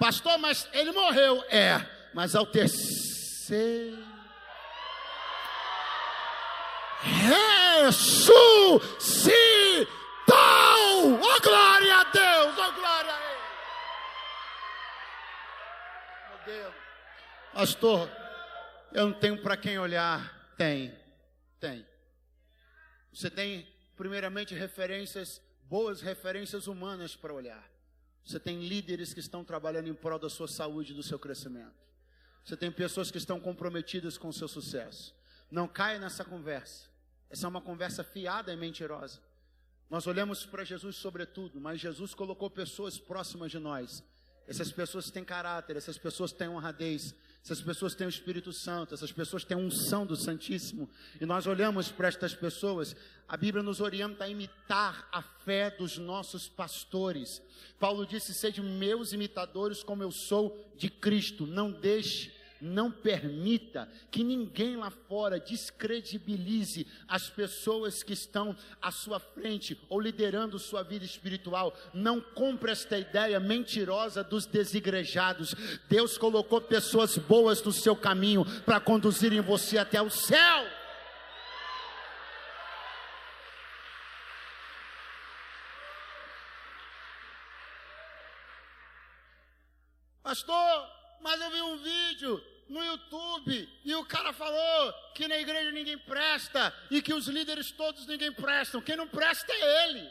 [0.01, 1.45] Pastor, mas ele morreu.
[1.45, 4.08] É, mas ao terceiro
[7.03, 8.89] ressuscitou.
[10.31, 12.55] Oh, glória a Deus!
[12.59, 13.39] Oh, glória a Ele!
[16.45, 16.75] Deus.
[17.53, 18.11] Pastor,
[18.93, 20.55] eu não tenho para quem olhar.
[20.57, 20.95] Tem,
[21.61, 21.87] tem.
[23.13, 27.69] Você tem, primeiramente, referências, boas referências humanas para olhar.
[28.25, 31.75] Você tem líderes que estão trabalhando em prol da sua saúde do seu crescimento.
[32.45, 35.15] Você tem pessoas que estão comprometidas com o seu sucesso.
[35.51, 36.87] Não caia nessa conversa.
[37.31, 39.21] Essa é uma conversa fiada e mentirosa.
[39.91, 44.03] Nós olhamos para Jesus sobretudo, mas Jesus colocou pessoas próximas de nós.
[44.47, 49.13] Essas pessoas têm caráter, essas pessoas têm honradez, essas pessoas têm o Espírito Santo, essas
[49.13, 50.89] pessoas têm a unção do Santíssimo.
[51.21, 55.99] E nós olhamos para estas pessoas, a Bíblia nos orienta a imitar a fé dos
[55.99, 57.43] nossos pastores.
[57.79, 61.47] Paulo disse: Sede meus imitadores, como eu sou de Cristo.
[61.47, 69.21] Não deixe não permita que ninguém lá fora descredibilize as pessoas que estão à sua
[69.21, 71.77] frente ou liderando sua vida espiritual.
[71.95, 75.55] Não compre esta ideia mentirosa dos desigrejados.
[75.89, 80.79] Deus colocou pessoas boas no seu caminho para conduzirem você até o céu.
[90.29, 90.87] Pastor,
[91.23, 92.45] mas eu vi um vídeo
[92.79, 97.71] no YouTube e o cara falou que na igreja ninguém presta e que os líderes
[97.71, 98.81] todos ninguém prestam.
[98.81, 100.11] Quem não presta é ele.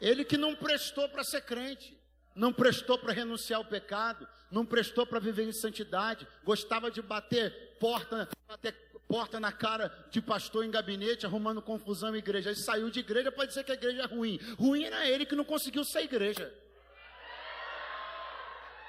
[0.00, 1.98] Ele que não prestou para ser crente,
[2.34, 7.76] não prestou para renunciar ao pecado, não prestou para viver em santidade, gostava de bater
[7.80, 8.72] porta, bater
[9.08, 12.50] porta na cara de pastor em gabinete, arrumando confusão em igreja.
[12.50, 14.38] Ele saiu de igreja para dizer que a igreja é ruim.
[14.58, 16.52] Ruim era ele que não conseguiu ser igreja.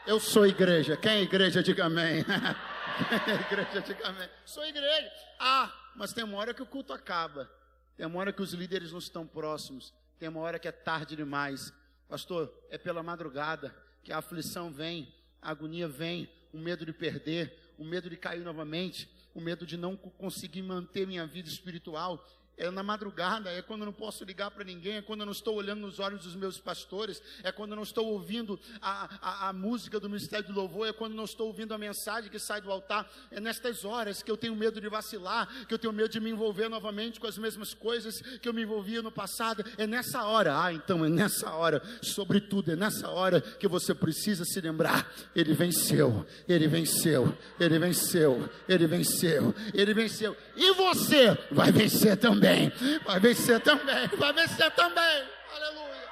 [0.07, 0.95] Eu sou igreja.
[0.95, 2.23] Quem é igreja, diga amém.
[3.25, 4.29] Quem é igreja, diga amém.
[4.45, 5.11] Sou igreja.
[5.39, 7.49] Ah, mas tem uma hora que o culto acaba.
[7.97, 9.91] Tem uma hora que os líderes não estão próximos.
[10.19, 11.73] Tem uma hora que é tarde demais.
[12.07, 17.73] Pastor, é pela madrugada que a aflição vem, a agonia vem, o medo de perder,
[17.75, 22.23] o medo de cair novamente, o medo de não conseguir manter minha vida espiritual
[22.57, 25.33] é na madrugada, é quando eu não posso ligar para ninguém, é quando eu não
[25.33, 29.49] estou olhando nos olhos dos meus pastores, é quando eu não estou ouvindo a, a,
[29.49, 32.39] a, música do Ministério de Louvor, é quando eu não estou ouvindo a mensagem que
[32.39, 33.09] sai do altar.
[33.29, 36.29] É nestas horas que eu tenho medo de vacilar, que eu tenho medo de me
[36.29, 39.63] envolver novamente com as mesmas coisas que eu me envolvia no passado.
[39.77, 44.45] É nessa hora, ah, então é nessa hora, sobretudo, é nessa hora que você precisa
[44.45, 51.71] se lembrar: Ele venceu, Ele venceu, Ele venceu, Ele venceu, Ele venceu, e você vai
[51.71, 52.99] vencer também também.
[52.99, 54.08] Vai vencer também.
[54.17, 55.29] Vai vencer também.
[55.51, 56.10] Aleluia.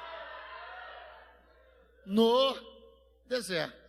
[2.06, 2.56] No
[3.26, 3.84] deserto.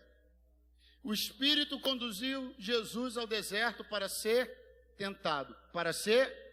[1.04, 4.48] O Espírito conduziu Jesus ao deserto para ser
[4.98, 5.56] tentado.
[5.72, 6.44] Para ser.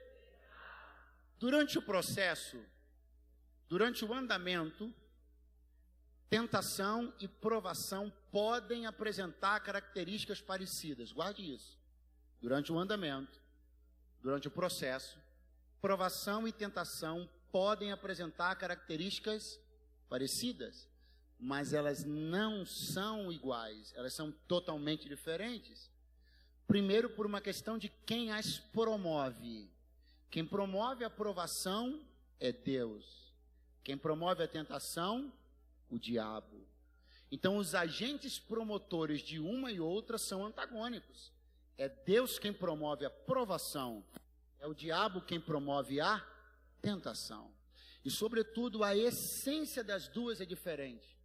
[1.39, 2.63] Durante o processo,
[3.69, 4.95] durante o andamento,
[6.29, 11.13] tentação e provação podem apresentar características parecidas.
[11.13, 11.79] Guarde isso.
[12.41, 13.41] Durante o andamento,
[14.21, 15.22] durante o processo,
[15.83, 19.61] provação e tentação podem apresentar características
[20.09, 20.89] parecidas,
[21.39, 25.91] mas elas não são iguais, elas são totalmente diferentes.
[26.69, 29.69] Primeiro, por uma questão de quem as promove.
[30.31, 32.01] Quem promove a provação
[32.39, 33.35] é Deus.
[33.83, 35.33] Quem promove a tentação,
[35.91, 36.65] o diabo.
[37.31, 41.33] Então, os agentes promotores de uma e outra são antagônicos.
[41.77, 44.05] É Deus quem promove a provação
[44.63, 46.25] é o diabo quem promove a
[46.81, 47.53] tentação.
[48.05, 51.19] E, sobretudo, a essência das duas é diferente.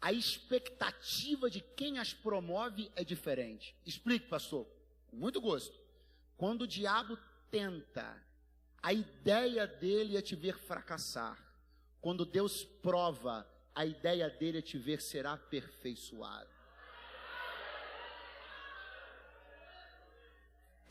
[0.00, 3.76] A expectativa de quem as promove é diferente.
[3.86, 4.66] Explique, pastor.
[5.06, 5.78] Com muito gosto.
[6.36, 7.16] Quando o diabo
[7.52, 8.20] tenta,
[8.82, 11.38] a ideia dele é te ver fracassar.
[12.00, 16.50] Quando Deus prova, a ideia dele é te ver ser aperfeiçoado.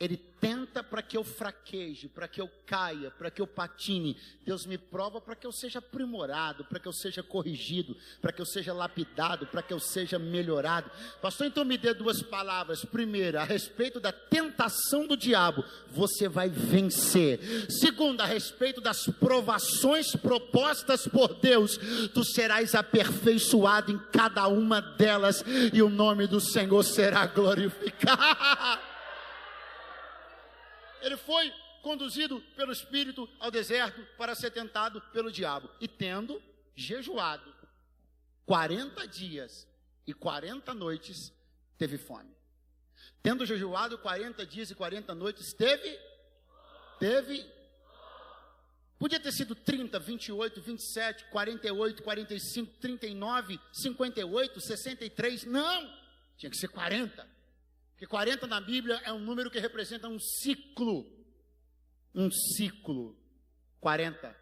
[0.00, 4.16] Ele tenta para que eu fraqueje, para que eu caia, para que eu patine.
[4.44, 8.40] Deus me prova para que eu seja aprimorado, para que eu seja corrigido, para que
[8.40, 10.90] eu seja lapidado, para que eu seja melhorado.
[11.20, 12.82] Pastor, então me dê duas palavras.
[12.82, 17.38] Primeira, a respeito da tentação do diabo, você vai vencer.
[17.70, 21.78] Segunda, a respeito das provações propostas por Deus,
[22.14, 28.80] tu serás aperfeiçoado em cada uma delas e o nome do Senhor será glorificado.
[31.02, 35.70] Ele foi conduzido pelo Espírito ao deserto para ser tentado pelo diabo.
[35.80, 36.42] E tendo
[36.74, 37.54] jejuado
[38.46, 39.66] 40 dias
[40.06, 41.32] e 40 noites,
[41.78, 42.34] teve fome.
[43.22, 45.98] Tendo jejuado 40 dias e 40 noites, teve.
[46.98, 47.50] Teve.
[48.98, 55.44] Podia ter sido 30, 28, 27, 48, 45, 39, 58, 63.
[55.44, 56.00] Não!
[56.36, 57.39] Tinha que ser 40.
[58.00, 61.06] Que 40 na Bíblia é um número que representa um ciclo.
[62.14, 63.14] Um ciclo.
[63.78, 64.34] 40.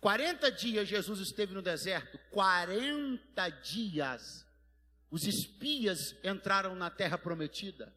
[0.00, 2.18] 40 dias Jesus esteve no deserto.
[2.30, 4.46] 40 dias.
[5.10, 7.94] Os espias entraram na terra prometida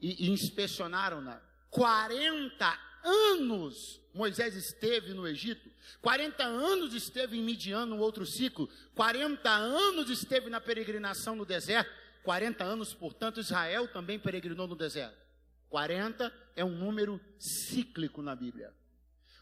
[0.00, 1.42] e, e inspecionaram-na.
[1.70, 5.70] 40 anos Moisés esteve no Egito,
[6.02, 11.90] 40 anos esteve em Midian, no outro ciclo, 40 anos esteve na peregrinação no deserto,
[12.22, 15.22] 40 anos, portanto, Israel também peregrinou no deserto.
[15.68, 18.72] 40 é um número cíclico na Bíblia.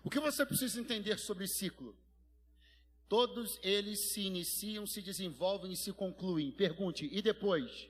[0.03, 1.97] O que você precisa entender sobre ciclo?
[3.09, 6.53] Todos eles se iniciam, se desenvolvem e se concluem.
[6.53, 7.89] Pergunte, e depois?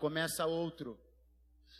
[0.00, 0.98] Começa outro.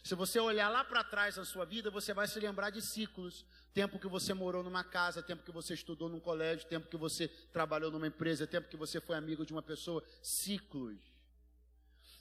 [0.04, 3.44] Se você olhar lá para trás na sua vida, você vai se lembrar de ciclos.
[3.72, 7.28] Tempo que você morou numa casa, tempo que você estudou num colégio, tempo que você
[7.52, 10.04] trabalhou numa empresa, tempo que você foi amigo de uma pessoa.
[10.22, 11.17] Ciclos.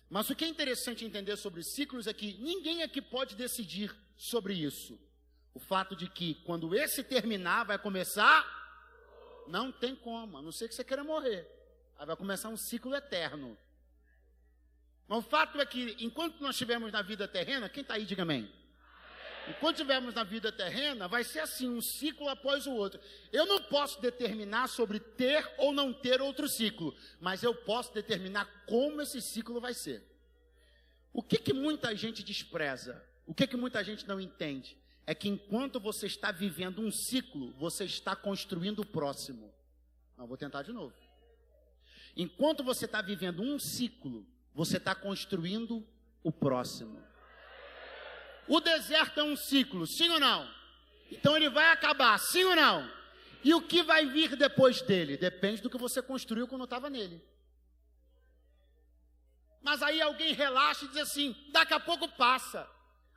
[0.10, 4.54] Mas o que é interessante entender sobre ciclos é que ninguém aqui pode decidir sobre
[4.54, 5.00] isso.
[5.54, 8.46] O fato de que quando esse terminar, vai começar,
[9.48, 11.48] não tem como, a não ser que você queira morrer.
[11.98, 13.58] Aí vai começar um ciclo eterno.
[15.08, 18.24] Mas o fato é que enquanto nós estivermos na vida terrena, quem está aí, diga
[18.24, 18.52] amém.
[19.49, 22.99] Enquanto estivermos na vida terrena, vai ser assim, um ciclo após o outro.
[23.31, 28.45] Eu não posso determinar sobre ter ou não ter outro ciclo, mas eu posso determinar
[28.65, 30.03] como esse ciclo vai ser.
[31.13, 33.03] O que, que muita gente despreza?
[33.25, 34.77] O que, que muita gente não entende?
[35.05, 39.53] É que enquanto você está vivendo um ciclo, você está construindo o próximo.
[40.17, 40.93] Não, vou tentar de novo.
[42.15, 45.88] Enquanto você está vivendo um ciclo, você está construindo
[46.23, 47.07] o próximo.
[48.47, 50.49] O deserto é um ciclo, sim ou não?
[51.12, 52.89] Então ele vai acabar, sim ou não?
[53.43, 55.17] E o que vai vir depois dele?
[55.17, 57.23] Depende do que você construiu quando estava nele.
[59.62, 62.69] Mas aí alguém relaxa e diz assim: daqui a pouco passa.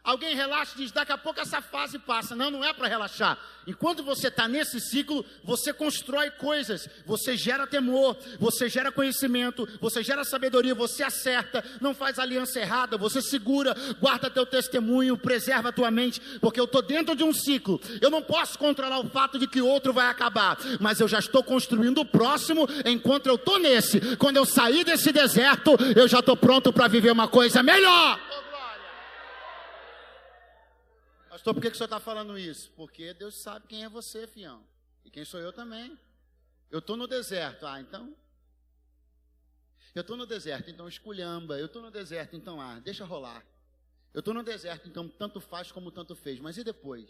[0.03, 2.35] Alguém relaxa e diz: daqui a pouco essa fase passa.
[2.35, 3.39] Não, não é para relaxar.
[3.67, 10.03] Enquanto você está nesse ciclo, você constrói coisas, você gera temor, você gera conhecimento, você
[10.03, 15.73] gera sabedoria, você acerta, não faz aliança errada, você segura, guarda teu testemunho, preserva a
[15.73, 17.79] tua mente, porque eu estou dentro de um ciclo.
[18.01, 21.45] Eu não posso controlar o fato de que outro vai acabar, mas eu já estou
[21.45, 24.17] construindo o próximo enquanto eu estou nesse.
[24.17, 28.19] Quando eu sair desse deserto, eu já estou pronto para viver uma coisa melhor.
[31.41, 32.71] Pastor, por que, que o senhor está falando isso?
[32.77, 34.63] Porque Deus sabe quem é você, fião.
[35.03, 35.99] E quem sou eu também.
[36.71, 37.67] Eu estou no deserto.
[37.67, 38.15] Ah, então.
[39.95, 41.59] Eu estou no deserto, então esculhamba.
[41.59, 43.43] Eu estou no deserto, então ah, deixa rolar.
[44.13, 46.39] Eu estou no deserto, então tanto faz como tanto fez.
[46.39, 47.09] Mas e depois?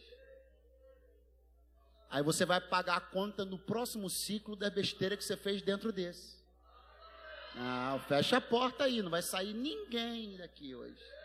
[2.09, 5.91] Aí você vai pagar a conta no próximo ciclo da besteira que você fez dentro
[5.91, 6.37] desse.
[7.57, 11.20] Ah, fecha a porta aí, não vai sair ninguém daqui hoje.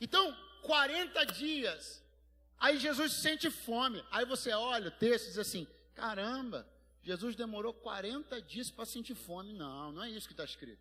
[0.00, 2.02] Então, 40 dias.
[2.58, 4.04] Aí Jesus sente fome.
[4.10, 6.66] Aí você olha o texto e diz assim: caramba,
[7.02, 9.52] Jesus demorou 40 dias para sentir fome.
[9.52, 10.80] Não, não é isso que está escrito.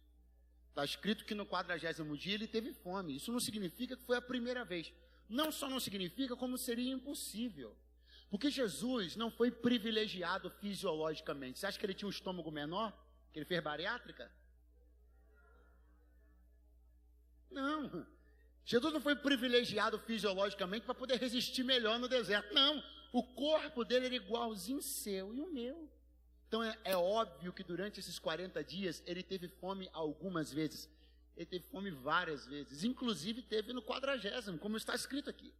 [0.70, 3.16] Está escrito que no quadragésimo dia ele teve fome.
[3.16, 4.94] Isso não significa que foi a primeira vez.
[5.28, 7.76] Não só não significa, como seria impossível.
[8.30, 11.60] Porque Jesus não foi privilegiado fisiologicamente.
[11.60, 12.94] Você acha que ele tinha um estômago menor?
[13.32, 14.32] Que ele fez bariátrica?
[17.50, 18.06] Não.
[18.70, 22.54] Jesus não foi privilegiado fisiologicamente para poder resistir melhor no deserto.
[22.54, 22.84] Não.
[23.12, 25.90] O corpo dele era igualzinho seu e o meu.
[26.48, 30.88] Então é, é, óbvio que durante esses 40 dias ele teve fome algumas vezes.
[31.36, 32.84] Ele teve fome várias vezes.
[32.84, 35.52] Inclusive teve no quadragésimo, como está escrito aqui.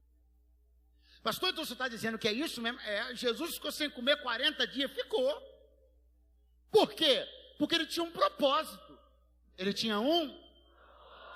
[1.24, 2.80] Pastor, então você está dizendo que é isso mesmo?
[2.82, 4.92] É, Jesus ficou sem comer 40 dias.
[4.92, 5.42] Ficou.
[6.70, 7.28] Por quê?
[7.58, 9.00] Porque ele tinha um propósito.
[9.58, 10.49] Ele tinha um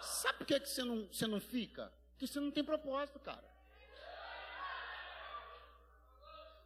[0.04, 1.92] Sabe por que, que você, não, você não fica?
[2.12, 3.44] Porque você não tem propósito, cara.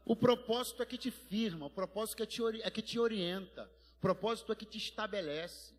[0.06, 3.70] O propósito é que te firma, o propósito é que te, é que te orienta,
[3.98, 5.76] o propósito é que te estabelece.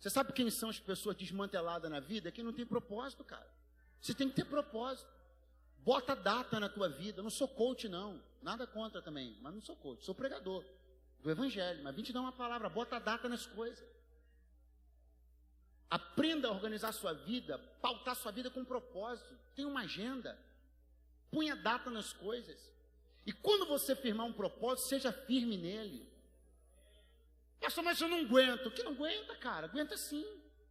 [0.00, 2.28] Você sabe quem são as pessoas desmanteladas na vida?
[2.28, 3.48] É quem não tem propósito, cara.
[4.00, 5.08] Você tem que ter propósito.
[5.78, 7.20] Bota data na tua vida.
[7.20, 8.20] Eu não sou coach, não.
[8.40, 10.04] Nada contra também, mas não sou coach.
[10.04, 10.64] Sou pregador
[11.20, 11.84] do evangelho.
[11.84, 12.68] Mas vim te dar uma palavra.
[12.68, 13.84] Bota data nas coisas.
[15.92, 19.38] Aprenda a organizar sua vida, pautar sua vida com um propósito.
[19.54, 20.38] Tenha uma agenda.
[21.30, 22.58] Punha data nas coisas.
[23.26, 26.10] E quando você firmar um propósito, seja firme nele.
[27.60, 28.70] Pastor, mas eu não aguento.
[28.70, 29.66] Que não aguenta, cara?
[29.66, 30.24] Aguenta sim.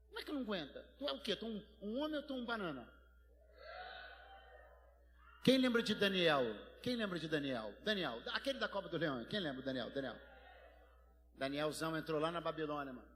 [0.08, 0.84] Como é que não aguenta?
[0.98, 1.36] Tu é o quê?
[1.36, 2.92] Tu é um, um homem ou tu é um banana?
[5.44, 6.44] Quem lembra de Daniel?
[6.82, 7.72] Quem lembra de Daniel?
[7.84, 9.24] Daniel, aquele da Copa do Leão.
[9.26, 9.92] Quem lembra Daniel?
[9.92, 10.16] Daniel.
[11.36, 13.08] Danielzão entrou lá na Babilônia, mano.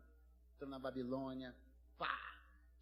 [0.54, 1.65] Entrou na Babilônia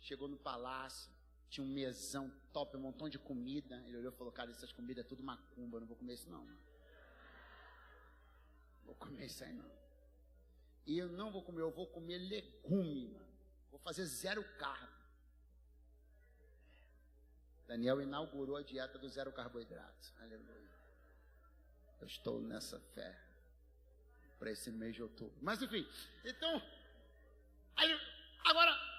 [0.04, 1.10] chegou no palácio,
[1.50, 3.76] tinha um mesão top, um montão de comida.
[3.88, 6.30] Ele olhou e falou: Cara, essas comidas é tudo macumba, eu não vou comer isso
[6.30, 6.46] não.
[6.46, 6.60] Mano.
[8.86, 9.72] Vou comer isso aí não.
[10.86, 13.34] E eu não vou comer, eu vou comer legume, mano.
[13.72, 14.92] Vou fazer zero carbo.
[17.66, 20.14] Daniel inaugurou a dieta do zero carboidrato.
[20.20, 20.70] Aleluia.
[22.02, 23.18] Eu estou nessa fé
[24.38, 25.38] para esse mês de outubro.
[25.42, 25.88] Mas enfim,
[26.26, 26.62] então,
[27.78, 27.98] aí,
[28.44, 28.93] agora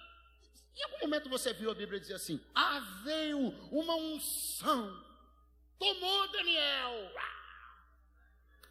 [0.77, 5.05] em algum momento você viu a Bíblia dizer assim: Ah, veio uma unção,
[5.79, 7.13] tomou Daniel.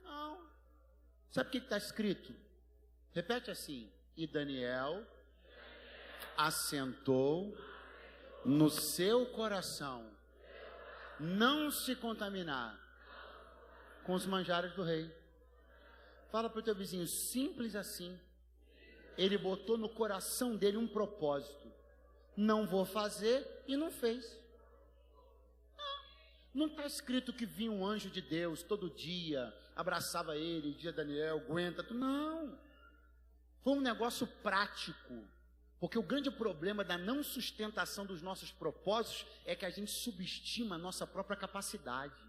[0.03, 0.47] Não.
[1.31, 2.35] Sabe o que está escrito?
[3.13, 5.05] Repete assim: E Daniel
[6.37, 7.57] assentou
[8.43, 10.11] no seu coração
[11.19, 12.77] não se contaminar
[14.03, 15.09] com os manjares do rei.
[16.31, 18.19] Fala para o teu vizinho, simples assim.
[19.17, 21.62] Ele botou no coração dele um propósito
[22.35, 24.37] não vou fazer e não fez.
[26.53, 31.39] Não está escrito que vinha um anjo de Deus todo dia, abraçava ele, dia Daniel,
[31.39, 31.81] aguenta.
[31.93, 32.57] Não.
[33.63, 35.27] Foi um negócio prático.
[35.79, 40.75] Porque o grande problema da não sustentação dos nossos propósitos é que a gente subestima
[40.75, 42.23] a nossa própria capacidade.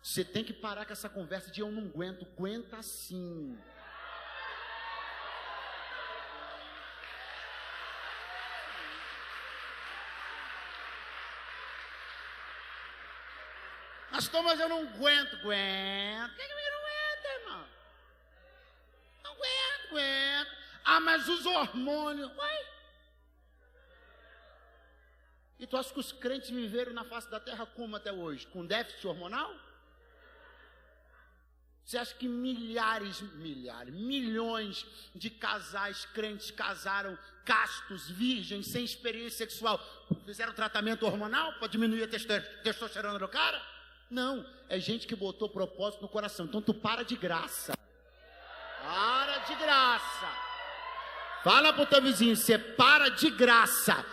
[0.00, 3.58] Você tem que parar com essa conversa de eu não aguento, aguenta sim.
[14.34, 15.36] Pastor, mas eu não aguento.
[15.36, 16.30] Aguento.
[16.30, 17.66] Por que que não aguenta, irmão?
[19.22, 20.50] Não aguento, aguento.
[20.84, 22.36] Ah, mas os hormônios.
[22.36, 22.66] Uai.
[25.60, 28.44] E tu acha que os crentes viveram na face da terra como até hoje?
[28.48, 29.54] Com déficit hormonal?
[31.84, 39.78] Você acha que milhares, milhares, milhões de casais crentes casaram castos, virgens, sem experiência sexual,
[40.24, 43.73] fizeram tratamento hormonal para diminuir a testosterona do cara?
[44.10, 46.46] Não, é gente que botou propósito no coração.
[46.46, 47.72] Então tu para de graça.
[48.82, 50.28] Para de graça.
[51.42, 54.04] Fala pro teu vizinho, você para de graça.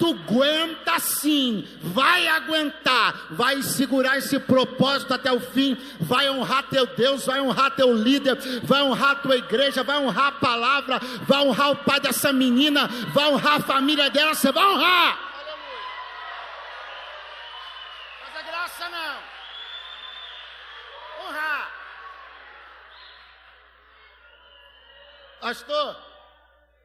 [0.00, 6.86] Tu aguenta sim, vai aguentar, vai segurar esse propósito até o fim, vai honrar teu
[6.86, 10.98] Deus, vai honrar teu líder, vai honrar tua igreja, vai honrar a palavra,
[11.28, 15.18] vai honrar o pai dessa menina, vai honrar a família dela, você vai honrar.
[15.34, 15.82] Aleluia.
[18.24, 19.18] Mas a graça não.
[21.28, 21.72] Honrar.
[25.40, 25.96] Pastor,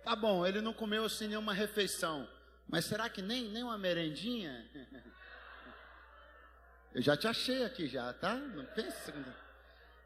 [0.03, 2.27] tá bom, ele não comeu assim nenhuma refeição.
[2.67, 4.67] Mas será que nem, nem uma merendinha?
[6.93, 8.35] Eu já te achei aqui já, tá?
[8.35, 9.13] Não pensa.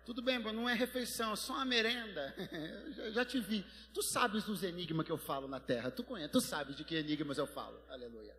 [0.06, 2.34] Tudo bem, não é refeição, é só uma merenda.
[2.97, 3.64] Eu já, te vi.
[3.93, 5.91] Tu sabes dos enigmas que eu falo na terra.
[5.91, 7.80] Tu conhece, tu sabes de que enigmas eu falo.
[7.88, 8.36] Aleluia.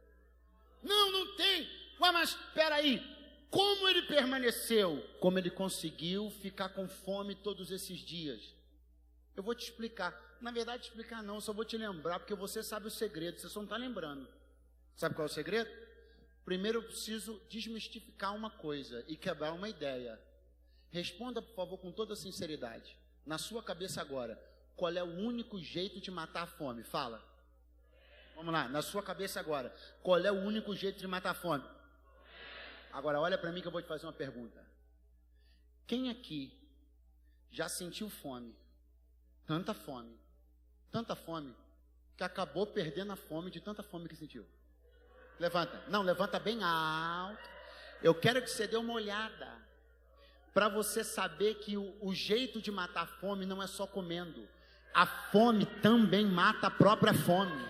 [0.83, 1.63] Não, não tem.
[2.01, 3.01] Ué, mas espera aí.
[3.51, 5.01] Como ele permaneceu?
[5.21, 8.53] Como ele conseguiu ficar com fome todos esses dias?
[9.41, 10.15] Eu vou te explicar.
[10.39, 13.61] Na verdade, explicar não, só vou te lembrar, porque você sabe o segredo, você só
[13.61, 14.29] não está lembrando.
[14.95, 15.71] Sabe qual é o segredo?
[16.45, 20.21] Primeiro eu preciso desmistificar uma coisa e quebrar uma ideia.
[20.91, 22.95] Responda, por favor, com toda sinceridade.
[23.25, 24.39] Na sua cabeça agora,
[24.77, 26.85] qual é o único jeito de matar a fome?
[26.85, 27.25] Fala.
[28.37, 31.65] Vamos lá, na sua cabeça agora, qual é o único jeito de matar a fome?
[32.93, 34.63] Agora olha para mim que eu vou te fazer uma pergunta.
[35.87, 36.53] Quem aqui
[37.51, 38.55] já sentiu fome?
[39.51, 40.21] Tanta fome
[40.93, 41.55] tanta fome,
[42.17, 44.47] que acabou perdendo a fome de tanta fome que sentiu.
[45.39, 45.83] Levanta.
[45.89, 47.49] Não, levanta bem alto.
[48.03, 49.49] Eu quero que você dê uma olhada.
[50.53, 54.49] Para você saber que o, o jeito de matar a fome não é só comendo.
[54.93, 57.69] A fome também mata a própria fome.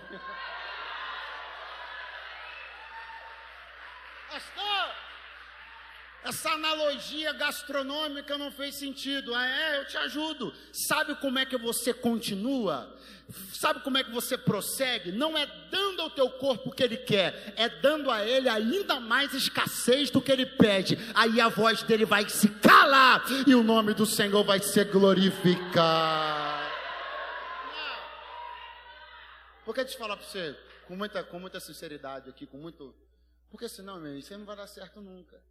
[4.29, 4.95] Pastor,
[6.31, 9.35] essa analogia gastronômica não fez sentido.
[9.35, 10.53] Ah, é, eu te ajudo.
[10.71, 12.97] Sabe como é que você continua?
[13.53, 15.11] Sabe como é que você prossegue?
[15.11, 18.99] Não é dando ao teu corpo o que ele quer, é dando a ele ainda
[18.99, 20.97] mais escassez do que ele pede.
[21.13, 26.61] Aí a voz dele vai se calar e o nome do Senhor vai ser glorificado.
[29.65, 30.57] Por que te falar para você
[30.87, 32.93] com muita, com muita sinceridade aqui, com muito.
[33.49, 35.41] Porque senão, meu, isso não vai dar certo nunca.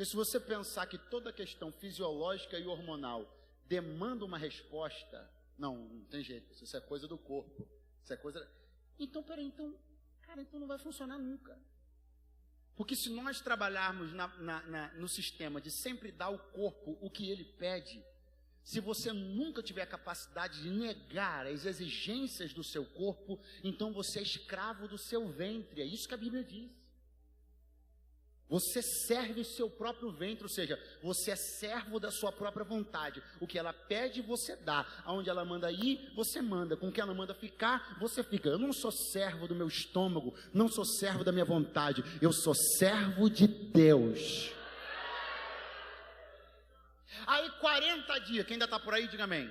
[0.00, 3.30] Porque se você pensar que toda questão fisiológica e hormonal
[3.66, 7.68] demanda uma resposta, não, não tem jeito, isso é coisa do corpo,
[8.02, 8.50] isso é coisa.
[8.98, 9.78] Então, peraí, então,
[10.22, 11.54] cara, então não vai funcionar nunca.
[12.74, 17.10] Porque se nós trabalharmos na, na, na, no sistema de sempre dar ao corpo o
[17.10, 18.02] que ele pede,
[18.64, 24.20] se você nunca tiver a capacidade de negar as exigências do seu corpo, então você
[24.20, 25.82] é escravo do seu ventre.
[25.82, 26.79] É isso que a Bíblia diz.
[28.50, 33.22] Você serve seu próprio ventre, ou seja, você é servo da sua própria vontade.
[33.38, 34.84] O que ela pede, você dá.
[35.04, 36.76] Aonde ela manda ir, você manda.
[36.76, 38.48] Com o que ela manda ficar, você fica.
[38.48, 42.02] Eu não sou servo do meu estômago, não sou servo da minha vontade.
[42.20, 44.50] Eu sou servo de Deus.
[47.28, 49.48] Aí 40 dias, quem ainda está por aí, diga amém.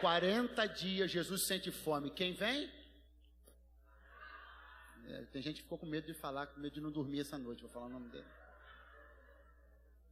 [0.00, 2.10] 40 dias Jesus sente fome.
[2.10, 2.70] Quem vem?
[5.08, 7.36] É, tem gente que ficou com medo de falar, com medo de não dormir essa
[7.36, 8.26] noite, vou falar o nome dele.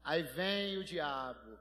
[0.02, 1.58] Aí vem o diabo,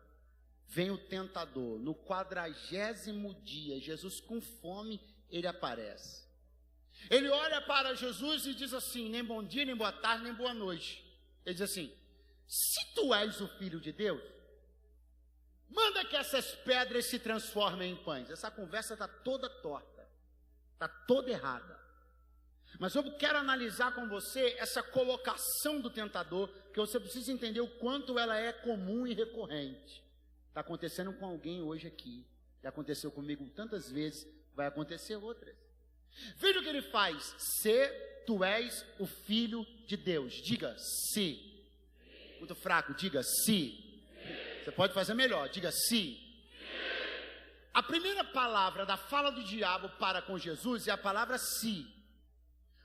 [0.67, 1.79] vem o tentador.
[1.79, 4.99] No quadragésimo dia, Jesus com fome,
[5.29, 6.27] ele aparece.
[7.09, 10.53] Ele olha para Jesus e diz assim: nem bom dia, nem boa tarde, nem boa
[10.53, 11.05] noite.
[11.45, 11.93] Ele diz assim:
[12.47, 14.21] se tu és o filho de Deus,
[15.69, 18.29] manda que essas pedras se transformem em pães.
[18.29, 20.09] Essa conversa está toda torta,
[20.73, 21.78] está toda errada.
[22.77, 27.67] Mas eu quero analisar com você essa colocação do tentador, que você precisa entender o
[27.67, 30.03] quanto ela é comum e recorrente.
[30.49, 32.25] Está acontecendo com alguém hoje aqui.
[32.61, 35.55] Já aconteceu comigo tantas vezes, vai acontecer outras.
[36.35, 37.35] Veja o que ele faz.
[37.37, 37.87] Se
[38.25, 40.33] tu és o filho de Deus.
[40.35, 41.65] Diga se.
[42.37, 44.03] Muito fraco, diga se.
[44.63, 46.17] Você pode fazer melhor, diga se.
[47.73, 51.87] A primeira palavra da fala do diabo para com Jesus é a palavra se.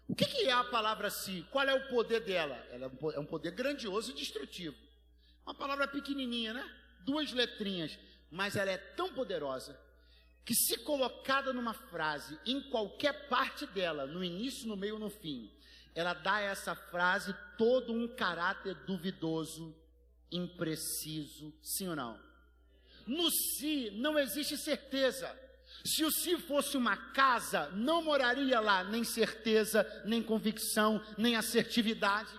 [0.07, 1.47] O que, que é a palavra si?
[1.51, 2.57] Qual é o poder dela?
[2.71, 4.77] Ela é um poder grandioso e destrutivo.
[5.45, 6.71] Uma palavra pequenininha, né?
[7.01, 7.99] Duas letrinhas,
[8.31, 9.79] mas ela é tão poderosa
[10.45, 15.51] que se colocada numa frase, em qualquer parte dela, no início, no meio, no fim,
[15.95, 19.75] ela dá a essa frase todo um caráter duvidoso,
[20.31, 22.21] impreciso, sim ou não?
[23.07, 25.44] No si não existe certeza.
[25.85, 32.31] Se o si fosse uma casa, não moraria lá nem certeza, nem convicção, nem assertividade.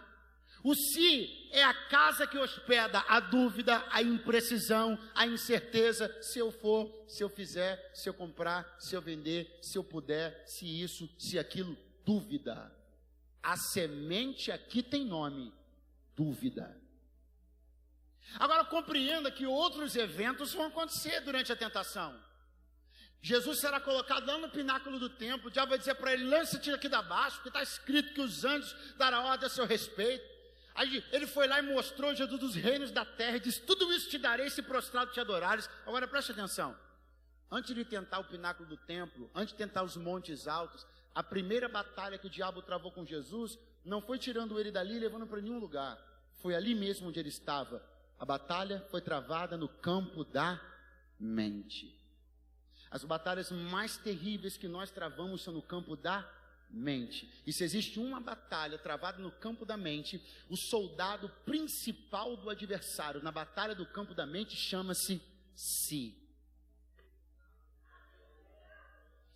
[0.64, 6.12] O si é a casa que hospeda a dúvida, a imprecisão, a incerteza.
[6.24, 10.44] Se eu for, se eu fizer, se eu comprar, se eu vender, se eu puder,
[10.48, 11.78] se isso, se aquilo.
[12.04, 12.76] Dúvida.
[13.44, 15.54] A semente aqui tem nome:
[16.16, 16.76] dúvida.
[18.40, 22.20] Agora compreenda que outros eventos vão acontecer durante a tentação.
[23.26, 26.70] Jesus será colocado lá no pináculo do templo, o diabo vai dizer para ele: lança-te
[26.70, 30.24] aqui da baixo, porque está escrito que os anjos darão ordem a seu respeito.
[30.76, 34.12] Aí ele foi lá e mostrou Jesus dos reinos da terra, e disse: Tudo isso
[34.12, 35.68] te darei se prostrado te adorares.
[35.88, 36.78] Agora preste atenção:
[37.50, 41.68] antes de tentar o pináculo do templo, antes de tentar os montes altos, a primeira
[41.68, 45.42] batalha que o diabo travou com Jesus não foi tirando ele dali e levando para
[45.42, 45.98] nenhum lugar,
[46.44, 47.84] foi ali mesmo onde ele estava,
[48.20, 50.62] a batalha foi travada no campo da
[51.20, 52.05] mente.
[52.96, 56.26] As batalhas mais terríveis que nós travamos são no campo da
[56.70, 57.30] mente.
[57.46, 63.22] E se existe uma batalha travada no campo da mente, o soldado principal do adversário
[63.22, 65.22] na batalha do campo da mente chama-se
[65.54, 66.18] si.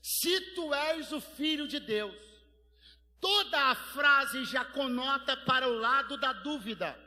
[0.01, 2.15] Se tu és o filho de Deus,
[3.19, 6.97] toda a frase já conota para o lado da dúvida.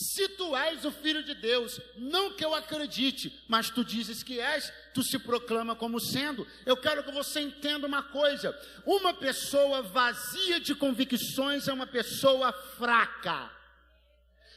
[0.00, 4.40] Se tu és o filho de Deus, não que eu acredite, mas tu dizes que
[4.40, 6.46] és, tu se proclama como sendo.
[6.64, 12.50] Eu quero que você entenda uma coisa: uma pessoa vazia de convicções é uma pessoa
[12.50, 13.59] fraca.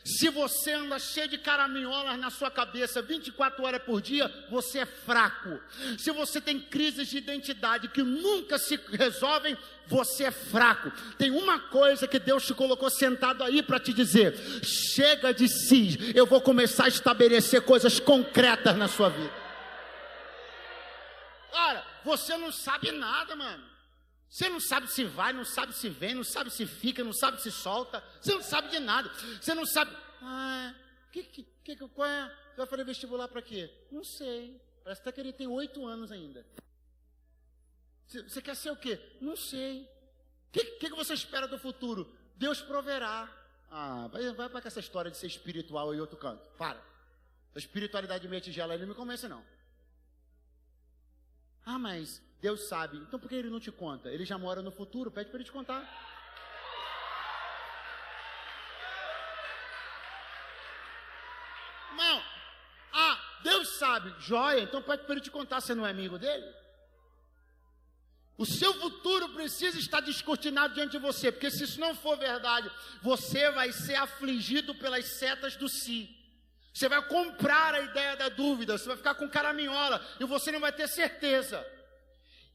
[0.03, 4.85] Se você anda cheio de caraminholas na sua cabeça 24 horas por dia, você é
[4.85, 5.61] fraco.
[5.97, 10.91] Se você tem crises de identidade que nunca se resolvem, você é fraco.
[11.17, 15.97] Tem uma coisa que Deus te colocou sentado aí para te dizer: chega de si,
[16.13, 19.33] eu vou começar a estabelecer coisas concretas na sua vida.
[21.53, 23.72] Ora, você não sabe nada, mano.
[24.33, 27.39] Você não sabe se vai, não sabe se vem, não sabe se fica, não sabe
[27.39, 28.03] se solta.
[28.19, 29.07] Você não sabe de nada.
[29.39, 29.95] Você não sabe.
[30.23, 30.73] Ah,
[31.11, 32.35] que, que, que, qual é?
[32.49, 33.71] Você vai fazer vestibular para quê?
[33.91, 34.59] Não sei.
[34.83, 36.43] Parece até que ele tem oito anos ainda.
[38.07, 38.99] Você, você, quer ser o quê?
[39.21, 39.83] Não sei.
[39.83, 42.11] O que, que, que, você espera do futuro?
[42.35, 43.31] Deus proverá.
[43.69, 46.49] Ah, vai, vai para essa história de ser espiritual em outro canto.
[46.57, 46.83] Para.
[47.53, 49.45] A espiritualidade meia tigela, ele não me convence, não.
[51.63, 52.97] Ah, mas Deus sabe.
[52.97, 54.09] Então por que ele não te conta?
[54.09, 55.81] Ele já mora no futuro, pede para ele te contar.
[61.95, 62.21] Não.
[62.91, 64.13] Ah, Deus sabe.
[64.19, 66.45] Joia, então pede para ele te contar, você não é amigo dele?
[68.37, 72.69] O seu futuro precisa estar descortinado diante de você, porque se isso não for verdade,
[73.01, 76.13] você vai ser afligido pelas setas do si.
[76.73, 80.59] Você vai comprar a ideia da dúvida, você vai ficar com caraminhola e você não
[80.59, 81.65] vai ter certeza.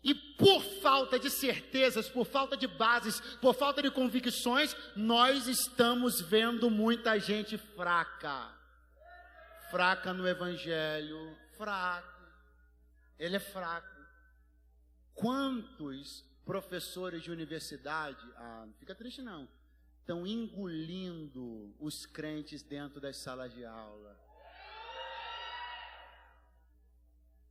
[0.03, 6.21] E por falta de certezas, por falta de bases, por falta de convicções, nós estamos
[6.21, 8.55] vendo muita gente fraca.
[9.71, 12.23] Fraca no evangelho, fraco.
[13.19, 13.99] Ele é fraco.
[15.15, 19.49] Quantos professores de universidade, ah, não fica triste não,
[19.99, 24.17] estão engolindo os crentes dentro das salas de aula?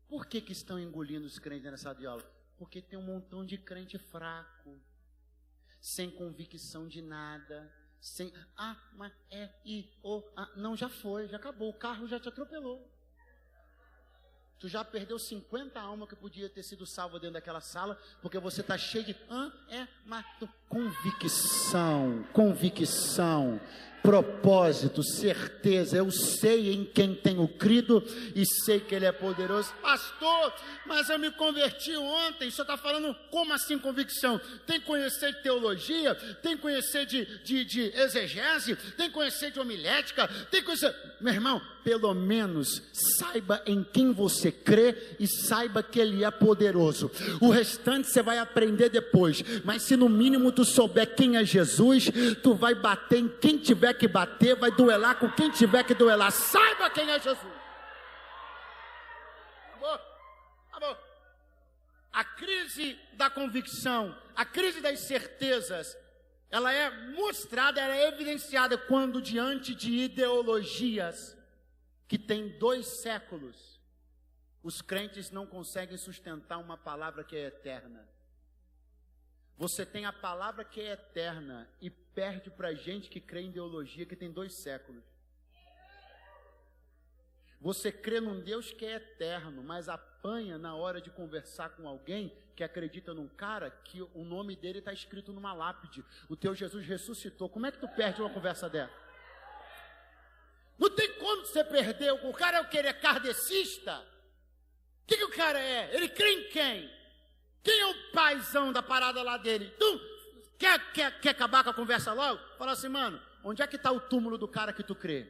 [0.07, 2.36] Por que, que estão engolindo os crentes na sala de aula?
[2.57, 4.79] Porque tem um montão de crente fraco,
[5.79, 8.33] sem convicção de nada, sem.
[8.55, 12.29] Ah, mas é, e, oh, ah, não, já foi, já acabou, o carro já te
[12.29, 12.91] atropelou.
[14.59, 18.61] Tu já perdeu 50 almas que podia ter sido salva dentro daquela sala, porque você
[18.61, 19.15] está cheio de.
[19.29, 20.25] Ah, é, mas.
[20.69, 23.59] Convicção, convicção
[24.07, 25.97] propósito, certeza.
[25.97, 28.01] Eu sei em quem tenho crido
[28.33, 29.73] e sei que Ele é poderoso.
[29.81, 30.53] Pastor,
[30.85, 32.49] mas eu me converti ontem.
[32.49, 34.39] Senhor está falando como assim convicção?
[34.65, 39.51] Tem que conhecer de teologia, tem que conhecer de, de, de exegese, tem que conhecer
[39.51, 40.95] de homilética, tem que conhecer.
[41.19, 42.81] Meu irmão, pelo menos
[43.17, 47.11] saiba em quem você crê e saiba que Ele é poderoso.
[47.41, 49.43] O restante você vai aprender depois.
[49.65, 52.05] Mas se no mínimo tu souber quem é Jesus,
[52.41, 56.31] tu vai bater em quem tiver que bater, vai duelar com quem tiver que duelar.
[56.31, 57.53] Saiba quem é Jesus.
[59.67, 59.99] Acabou?
[60.71, 60.97] Acabou.
[62.11, 65.95] A crise da convicção, a crise das certezas,
[66.49, 71.37] ela é mostrada, ela é evidenciada quando diante de ideologias
[72.07, 73.79] que tem dois séculos,
[74.63, 78.16] os crentes não conseguem sustentar uma palavra que é eterna.
[79.57, 84.05] Você tem a palavra que é eterna e perde para gente que crê em ideologia
[84.05, 85.03] que tem dois séculos.
[87.59, 92.31] Você crê num Deus que é eterno, mas apanha na hora de conversar com alguém
[92.55, 96.05] que acredita num cara que o nome dele está escrito numa lápide.
[96.29, 97.49] O teu Jesus ressuscitou.
[97.49, 98.93] Como é que tu perde uma conversa dessa?
[100.77, 102.11] Não tem como você perder.
[102.11, 102.77] O cara é o que?
[102.77, 103.99] Ele é kardecista?
[105.03, 105.95] O que, que o cara é?
[105.95, 106.96] Ele crê em quem?
[107.67, 109.69] Quem é o paizão da parada lá dele?
[109.77, 110.01] Tu
[110.57, 112.39] quer, quer, quer acabar com a conversa logo?
[112.57, 115.27] Fala assim, mano, onde é que está o túmulo do cara que tu crê?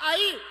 [0.00, 0.42] Aí,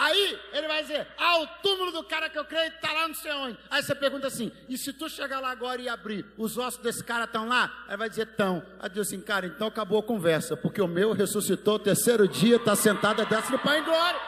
[0.00, 3.14] aí ele vai dizer: Ah, o túmulo do cara que eu creio está lá não
[3.14, 3.58] sei onde.
[3.70, 7.04] Aí você pergunta assim: E se tu chegar lá agora e abrir, os ossos desse
[7.04, 7.84] cara estão lá?
[7.86, 8.64] Aí vai dizer: Estão.
[8.78, 12.56] Aí diz assim: Cara, então acabou a conversa, porque o meu ressuscitou o terceiro dia,
[12.56, 14.20] está sentado, desce no Pai em glória.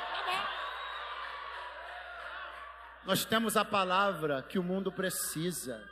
[3.05, 5.83] Nós temos a palavra que o mundo precisa.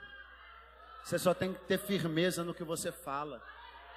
[1.03, 3.43] Você só tem que ter firmeza no que você fala,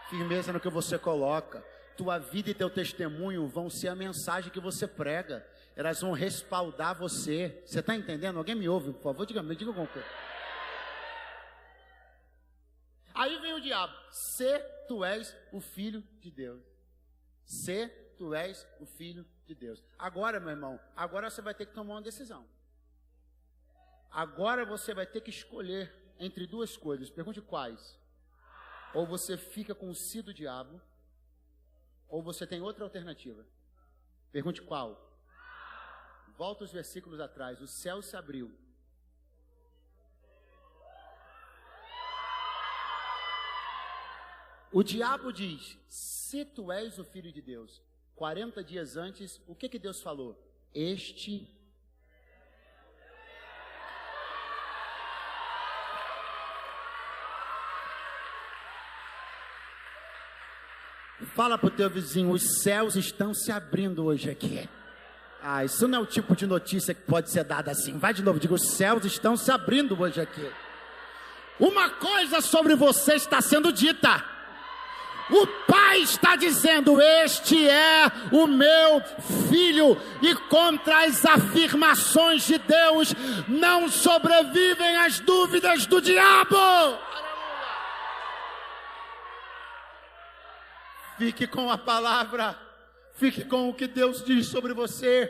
[0.09, 1.63] firmeza no que você coloca
[1.95, 5.45] tua vida e teu testemunho vão ser a mensagem que você prega.
[5.75, 7.63] Elas vão respaldar você.
[7.65, 8.37] Você está entendendo?
[8.37, 9.25] Alguém me ouve, por favor?
[9.25, 10.07] Diga, me diga alguma coisa.
[13.13, 13.93] Aí vem o diabo.
[14.11, 16.63] Se tu és o filho de Deus.
[17.45, 19.83] Se tu és o filho de Deus.
[19.97, 22.47] Agora, meu irmão, agora você vai ter que tomar uma decisão.
[24.09, 27.09] Agora você vai ter que escolher entre duas coisas.
[27.09, 27.99] Pergunte quais.
[28.93, 30.79] Ou você fica com o si do diabo
[32.07, 33.43] ou você tem outra alternativa?
[34.31, 35.12] Pergunte qual?
[36.37, 37.61] Volta os versículos atrás.
[37.61, 38.51] O céu se abriu.
[44.71, 47.81] O diabo diz: Se tu és o filho de Deus,
[48.15, 50.35] 40 dias antes, o que, que Deus falou?
[50.73, 51.47] Este
[61.35, 64.69] Fala para o teu vizinho, os céus estão se abrindo hoje aqui.
[65.45, 67.97] Ah, isso não é o tipo de notícia que pode ser dada assim.
[67.97, 70.49] Vai de novo, diga, os céus estão se abrindo hoje aqui.
[71.59, 74.23] Uma coisa sobre você está sendo dita.
[75.29, 79.01] O Pai está dizendo: Este é o meu
[79.49, 83.13] filho, e contra as afirmações de Deus
[83.47, 86.57] não sobrevivem as dúvidas do diabo.
[91.17, 92.72] Fique com a palavra.
[93.15, 95.27] Fique com o que Deus diz sobre você.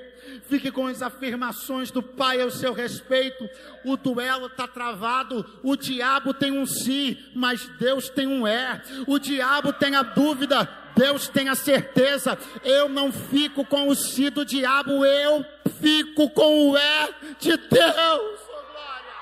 [0.47, 3.47] Fique com as afirmações do Pai ao seu respeito.
[3.83, 5.45] O duelo está travado.
[5.61, 8.81] O diabo tem um sim, mas Deus tem um é.
[9.05, 10.63] O diabo tem a dúvida,
[10.95, 12.37] Deus tem a certeza.
[12.63, 15.45] Eu não fico com o sim do diabo, eu
[15.81, 18.39] fico com o é de Deus.
[18.47, 19.13] Oh, glória.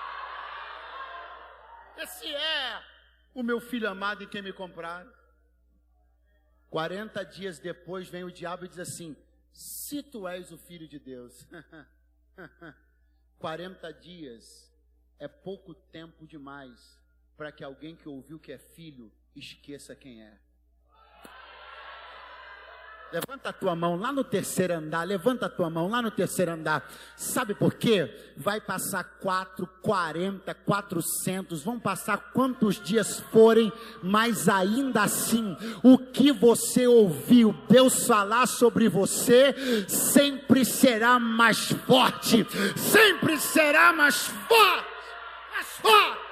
[1.97, 2.79] Esse é
[3.33, 5.20] o meu filho amado em quem me comprar.
[6.71, 9.15] 40 dias depois vem o diabo e diz assim:
[9.51, 11.45] Se tu és o filho de Deus,
[13.37, 14.73] 40 dias
[15.19, 16.97] é pouco tempo demais
[17.35, 20.39] para que alguém que ouviu que é filho esqueça quem é.
[23.11, 26.51] Levanta a tua mão lá no terceiro andar, levanta a tua mão lá no terceiro
[26.51, 26.89] andar.
[27.17, 28.33] Sabe por quê?
[28.37, 36.31] Vai passar 4, 40, 400, vão passar quantos dias forem, mas ainda assim, o que
[36.31, 39.53] você ouviu Deus falar sobre você,
[39.89, 42.47] sempre será mais forte,
[42.77, 44.87] sempre será mais forte,
[45.53, 46.30] mais forte.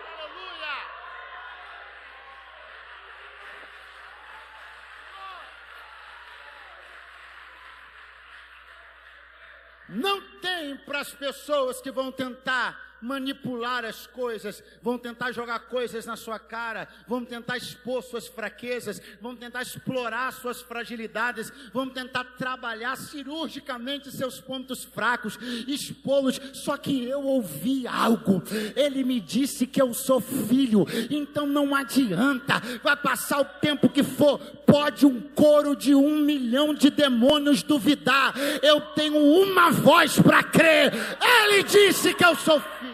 [9.89, 16.05] Não tem para as pessoas que vão tentar manipular as coisas, vão tentar jogar coisas
[16.05, 22.23] na sua cara, vão tentar expor suas fraquezas, vão tentar explorar suas fragilidades, vão tentar
[22.37, 25.37] trabalhar cirurgicamente seus pontos fracos,
[25.67, 26.39] expô-los.
[26.53, 28.43] Só que eu ouvi algo,
[28.75, 34.03] ele me disse que eu sou filho, então não adianta, vai passar o tempo que
[34.03, 40.43] for, pode um coro de um milhão de demônios duvidar, eu tenho uma voz para
[40.43, 42.88] crer, ele disse que eu sou filho.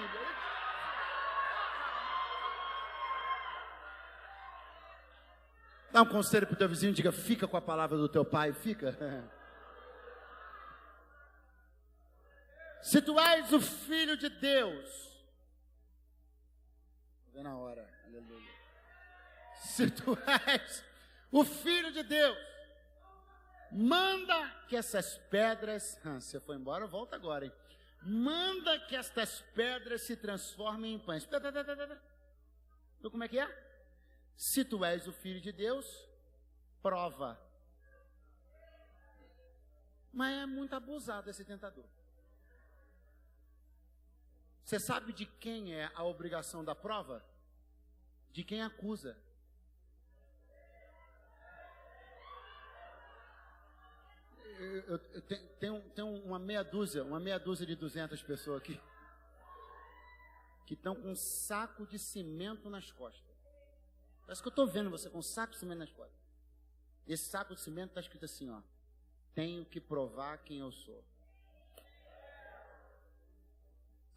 [5.95, 8.25] Dá um conselho para o teu vizinho e diga: fica com a palavra do teu
[8.25, 8.97] pai, fica.
[12.83, 15.05] Se tu és o filho de Deus,
[17.33, 17.89] na hora.
[18.05, 18.51] Aleluia.
[19.55, 20.83] Se tu és
[21.31, 22.37] o Filho de Deus,
[23.71, 25.97] manda que essas pedras.
[26.03, 27.53] Ah, você foi embora, volta agora, hein?
[28.01, 31.23] Manda que estas pedras se transformem em pães.
[31.23, 31.39] Então,
[33.09, 33.64] como é que é?
[34.35, 35.85] Se tu és o Filho de Deus,
[36.81, 37.39] prova.
[40.11, 41.85] Mas é muito abusado esse tentador.
[44.63, 47.23] Você sabe de quem é a obrigação da prova?
[48.31, 49.17] De quem acusa.
[54.57, 55.01] Eu, eu,
[55.97, 58.79] eu uma meia dúzia, uma meia dúzia de duzentas pessoas aqui
[60.65, 63.34] que estão com um saco de cimento nas costas.
[64.25, 66.19] Parece que eu estou vendo você com um saco de cimento nas costas.
[67.07, 68.61] Esse saco de cimento está escrito assim, ó.
[69.35, 71.03] Tenho que provar quem eu sou.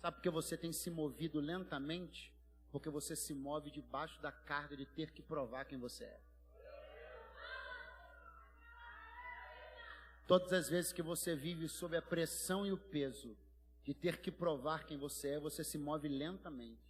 [0.01, 2.33] Sabe por que você tem se movido lentamente?
[2.71, 6.21] Porque você se move debaixo da carga de ter que provar quem você é.
[10.27, 13.37] Todas as vezes que você vive sob a pressão e o peso
[13.85, 16.88] de ter que provar quem você é, você se move lentamente.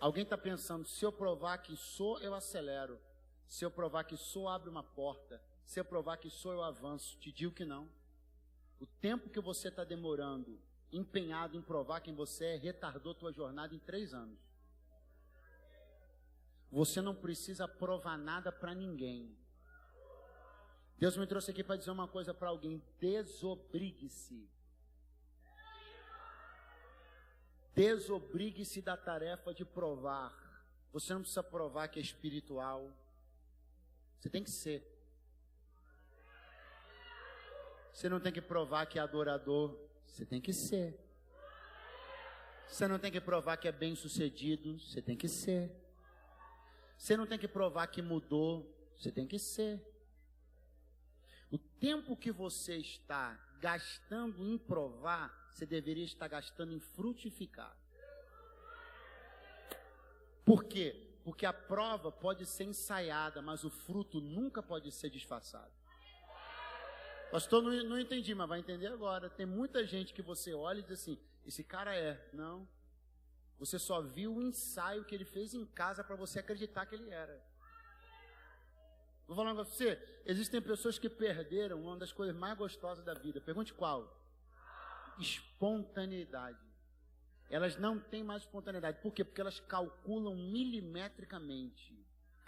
[0.00, 3.00] Alguém está pensando, se eu provar que sou, eu acelero.
[3.46, 5.42] Se eu provar que sou, abre uma porta.
[5.64, 7.18] Se eu provar que sou, eu avanço.
[7.18, 7.88] Te digo que não.
[8.80, 10.58] O tempo que você está demorando
[10.92, 14.38] empenhado em provar quem você é, retardou tua jornada em três anos.
[16.70, 19.36] Você não precisa provar nada para ninguém.
[20.98, 24.48] Deus me trouxe aqui para dizer uma coisa para alguém: desobrigue-se.
[27.78, 30.34] Desobrigue-se da tarefa de provar.
[30.92, 32.92] Você não precisa provar que é espiritual.
[34.18, 34.82] Você tem que ser.
[37.92, 39.78] Você não tem que provar que é adorador.
[40.08, 40.98] Você tem que ser.
[42.66, 45.70] Você não tem que provar que é bem sucedido, você tem que ser.
[46.98, 49.80] Você não tem que provar que mudou, você tem que ser.
[51.48, 57.76] O tempo que você está gastando em provar, você deveria estar gastando em frutificar.
[60.44, 61.08] Por quê?
[61.24, 65.72] Porque a prova pode ser ensaiada, mas o fruto nunca pode ser disfarçado.
[67.30, 69.28] Pastor, não, não entendi, mas vai entender agora.
[69.28, 72.30] Tem muita gente que você olha e diz assim: esse cara é.
[72.32, 72.66] Não.
[73.58, 77.10] Você só viu o ensaio que ele fez em casa para você acreditar que ele
[77.10, 77.44] era.
[79.26, 83.40] Vou falar para você: existem pessoas que perderam uma das coisas mais gostosas da vida.
[83.40, 84.17] Pergunte qual?
[85.18, 86.58] Espontaneidade.
[87.50, 89.00] Elas não têm mais espontaneidade.
[89.00, 89.24] Por quê?
[89.24, 91.98] Porque elas calculam milimetricamente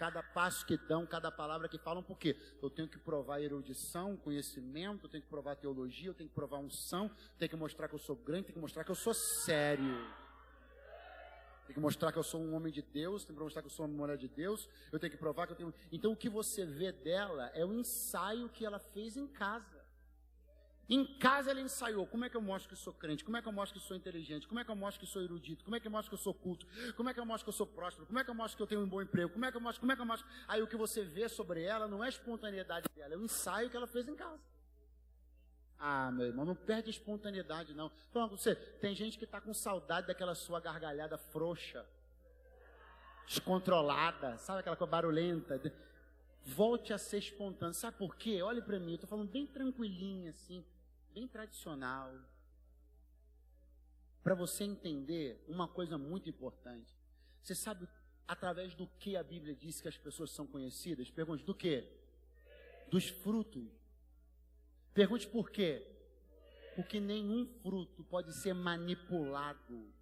[0.00, 5.04] cada passo que dão, cada palavra que falam, porque eu tenho que provar erudição, conhecimento,
[5.04, 7.98] eu tenho que provar teologia, eu tenho que provar unção, tenho que mostrar que eu
[7.98, 9.94] sou grande, tenho que mostrar que eu sou sério.
[11.66, 13.70] Tem que mostrar que eu sou um homem de Deus, tem que mostrar que eu
[13.70, 15.74] sou uma mulher de Deus, eu tenho que provar que eu tenho.
[15.92, 19.79] Então o que você vê dela é o ensaio que ela fez em casa.
[20.90, 22.04] Em casa ela ensaiou.
[22.04, 23.24] Como é que eu mostro que sou crente?
[23.24, 24.48] Como é que eu mostro que sou inteligente?
[24.48, 25.62] Como é que eu mostro que sou erudito?
[25.62, 26.66] Como é que eu mostro que eu sou culto?
[26.96, 28.06] Como é que eu mostro que eu sou próspero?
[28.08, 29.30] Como é que eu mostro que eu tenho um bom emprego?
[29.30, 29.80] Como é que eu mostro?
[29.80, 30.28] Como é que eu mostro?
[30.48, 33.70] Aí o que você vê sobre ela não é a espontaneidade dela, é o ensaio
[33.70, 34.42] que ela fez em casa.
[35.78, 37.92] Ah, meu irmão, não perde espontaneidade, não.
[38.10, 41.86] Falando você, tem gente que está com saudade daquela sua gargalhada frouxa,
[43.28, 45.60] descontrolada, sabe aquela coisa barulhenta?
[46.44, 47.74] Volte a ser espontâneo.
[47.74, 48.42] Sabe por quê?
[48.42, 50.64] Olhe para mim, eu estou falando bem tranquilinho assim
[51.14, 52.12] bem tradicional.
[54.22, 56.94] Para você entender uma coisa muito importante.
[57.42, 57.88] Você sabe
[58.28, 61.10] através do que a Bíblia diz que as pessoas são conhecidas?
[61.10, 61.88] Pergunte do que?
[62.90, 63.68] Dos frutos.
[64.92, 65.86] Pergunte por quê?
[66.76, 69.92] Porque nenhum fruto pode ser manipulado.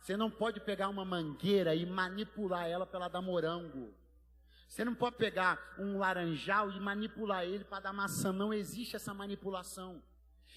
[0.00, 3.94] Você não pode pegar uma mangueira e manipular ela para ela dar morango.
[4.68, 8.32] Você não pode pegar um laranjal e manipular ele para dar maçã.
[8.32, 10.02] Não existe essa manipulação.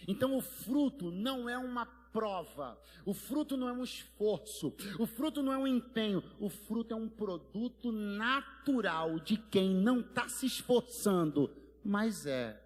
[0.08, 5.42] Então o fruto não é uma prova, o fruto não é um esforço, o fruto
[5.42, 10.46] não é um empenho, o fruto é um produto natural de quem não está se
[10.46, 11.50] esforçando,
[11.84, 12.61] mas é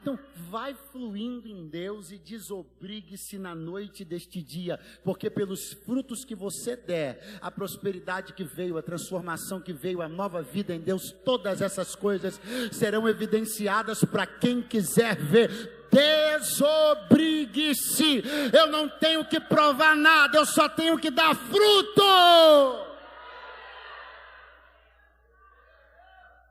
[0.00, 6.34] Então, vai fluindo em Deus e desobrigue-se na noite deste dia, porque pelos frutos que
[6.34, 11.12] você der, a prosperidade que veio, a transformação que veio, a nova vida em Deus,
[11.22, 12.40] todas essas coisas
[12.72, 15.50] serão evidenciadas para quem quiser ver.
[15.90, 18.22] Desobrigue-se.
[18.56, 22.00] Eu não tenho que provar nada, eu só tenho que dar fruto.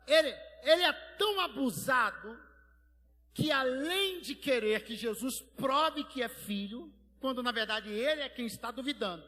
[0.05, 2.48] Ele, ele é tão abusado
[3.33, 8.29] que além de querer que Jesus prove que é filho, quando na verdade ele é
[8.29, 9.23] quem está duvidando.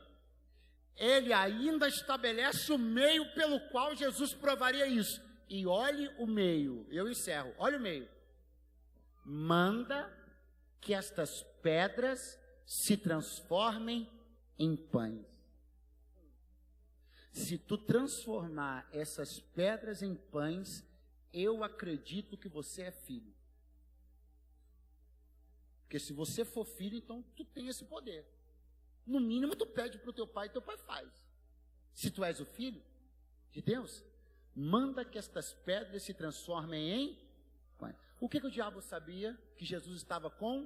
[0.96, 5.22] Ele ainda estabelece o meio pelo qual Jesus provaria isso.
[5.50, 8.08] E olhe o meio, eu encerro, olhe o meio.
[9.26, 10.10] Manda
[10.80, 14.10] que estas pedras se transformem
[14.58, 15.26] em pães.
[17.32, 20.84] Se tu transformar essas pedras em pães,
[21.34, 23.34] eu acredito que você é filho.
[25.92, 28.26] Porque se você for filho, então tu tem esse poder.
[29.06, 31.12] No mínimo, tu pede para o teu pai e teu pai faz.
[31.92, 32.82] Se tu és o filho
[33.52, 34.02] de Deus,
[34.56, 37.32] manda que estas pedras se transformem em.
[38.22, 39.38] O que, que o diabo sabia?
[39.58, 40.66] Que Jesus estava com?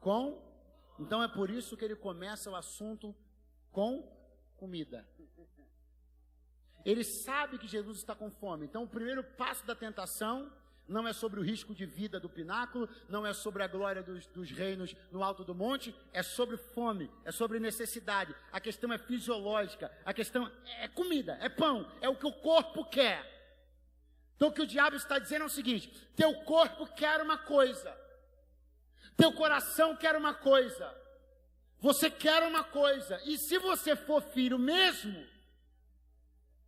[0.00, 0.42] Com?
[0.98, 3.16] Então é por isso que ele começa o assunto
[3.72, 4.02] com
[4.58, 5.08] comida.
[6.84, 8.66] Ele sabe que Jesus está com fome.
[8.66, 10.52] Então, o primeiro passo da tentação
[10.88, 14.26] não é sobre o risco de vida do pináculo, não é sobre a glória dos,
[14.26, 18.34] dos, reinos no alto do monte, é sobre fome, é sobre necessidade.
[18.52, 22.84] A questão é fisiológica, a questão é comida, é pão, é o que o corpo
[22.84, 23.34] quer.
[24.36, 27.96] Então, o que o diabo está dizendo é o seguinte: teu corpo quer uma coisa,
[29.16, 30.94] teu coração quer uma coisa,
[31.80, 35.26] você quer uma coisa, e se você for filho mesmo,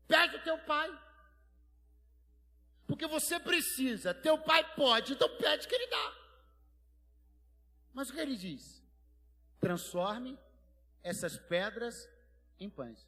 [0.08, 0.90] Pede o teu pai.
[2.88, 6.16] Porque você precisa, teu pai pode, então pede que ele dá.
[7.92, 8.82] Mas o que ele diz?
[9.60, 10.38] Transforme
[11.02, 12.08] essas pedras
[12.58, 13.06] em pães.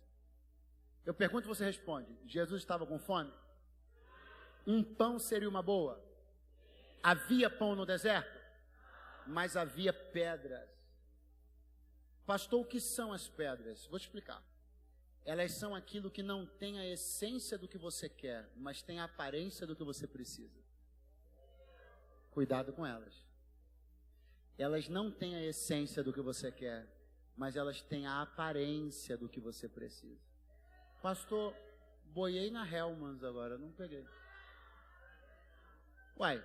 [1.06, 3.32] Eu pergunto e você responde: Jesus estava com fome?
[4.66, 6.04] Um pão seria uma boa?
[7.02, 8.38] Havia pão no deserto?
[9.26, 10.68] Mas havia pedras.
[12.26, 13.86] Pastor, o que são as pedras?
[13.86, 14.44] Vou te explicar.
[15.24, 19.04] Elas são aquilo que não tem a essência do que você quer, mas tem a
[19.04, 20.58] aparência do que você precisa.
[22.30, 23.14] Cuidado com elas.
[24.56, 26.86] Elas não têm a essência do que você quer,
[27.36, 30.20] mas elas têm a aparência do que você precisa.
[31.02, 31.54] Pastor,
[32.06, 34.06] boiei na Hellmans agora, não peguei.
[36.18, 36.44] Uai,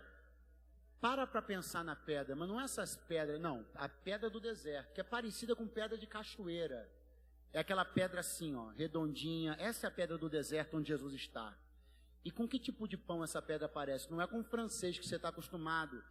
[1.01, 4.93] para para pensar na pedra, mas não é essas pedras, não, a pedra do deserto,
[4.93, 6.89] que é parecida com pedra de cachoeira.
[7.55, 9.55] É aquela pedra assim, ó, redondinha.
[9.57, 11.57] Essa é a pedra do deserto onde Jesus está.
[12.21, 14.11] E com que tipo de pão essa pedra parece?
[14.11, 16.03] Não é com o francês que você está acostumado,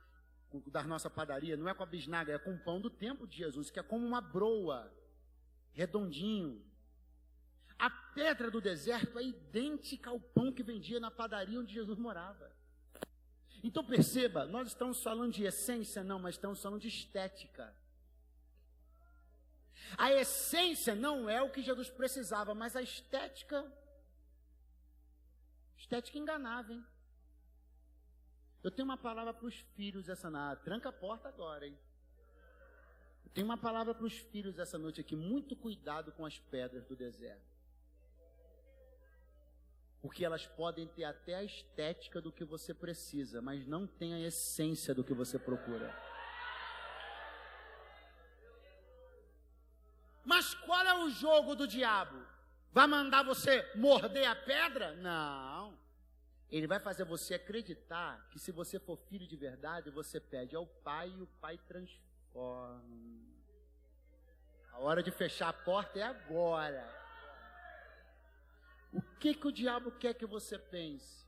[0.48, 3.26] com, da nossa padaria, não é com a bisnaga, é com o pão do tempo
[3.26, 4.90] de Jesus, que é como uma broa,
[5.74, 6.64] redondinho.
[7.78, 12.50] A pedra do deserto é idêntica ao pão que vendia na padaria onde Jesus morava.
[13.62, 17.76] Então perceba, nós estamos falando de essência, não, mas estamos falando de estética.
[19.96, 23.64] A essência não é o que Jesus precisava, mas a estética.
[25.76, 26.84] Estética enganável, hein?
[28.62, 30.62] Eu tenho uma palavra para os filhos essa noite.
[30.62, 31.78] Tranca a porta agora, hein?
[33.24, 35.14] Eu tenho uma palavra para os filhos essa noite aqui.
[35.14, 37.52] Muito cuidado com as pedras do deserto.
[40.00, 44.20] Porque elas podem ter até a estética do que você precisa, mas não tem a
[44.20, 45.94] essência do que você procura.
[51.04, 52.16] O jogo do diabo?
[52.72, 54.94] Vai mandar você morder a pedra?
[54.96, 55.78] Não.
[56.50, 60.66] Ele vai fazer você acreditar que se você for filho de verdade, você pede ao
[60.66, 62.82] pai e o pai transforma.
[64.72, 66.84] A hora de fechar a porta é agora.
[68.92, 71.24] O que que o diabo quer que você pense?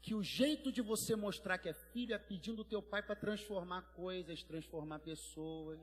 [0.00, 3.14] Que o jeito de você mostrar que é filho é pedindo o teu pai para
[3.14, 5.78] transformar coisas, transformar pessoas.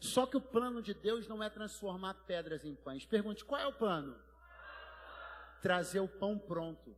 [0.00, 3.06] Só que o plano de Deus não é transformar pedras em pães.
[3.06, 4.16] Pergunte: qual é o plano?
[5.62, 6.96] Trazer o pão pronto.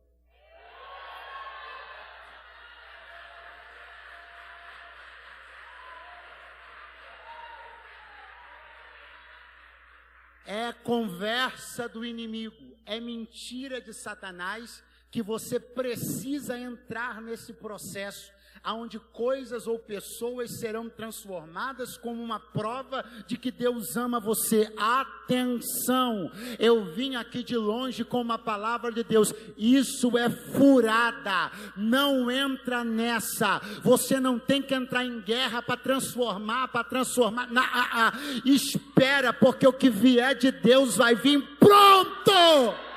[10.45, 18.31] É conversa do inimigo, é mentira de Satanás que você precisa entrar nesse processo
[18.63, 24.71] aonde coisas ou pessoas serão transformadas como uma prova de que Deus ama você.
[24.77, 26.31] Atenção!
[26.57, 29.33] Eu vim aqui de longe com uma palavra de Deus.
[29.57, 31.51] Isso é furada.
[31.75, 33.61] Não entra nessa.
[33.83, 37.51] Você não tem que entrar em guerra para transformar, para transformar.
[37.51, 38.13] Na, ah, ah.
[38.45, 42.88] Espera, porque o que vier de Deus vai vir pronto.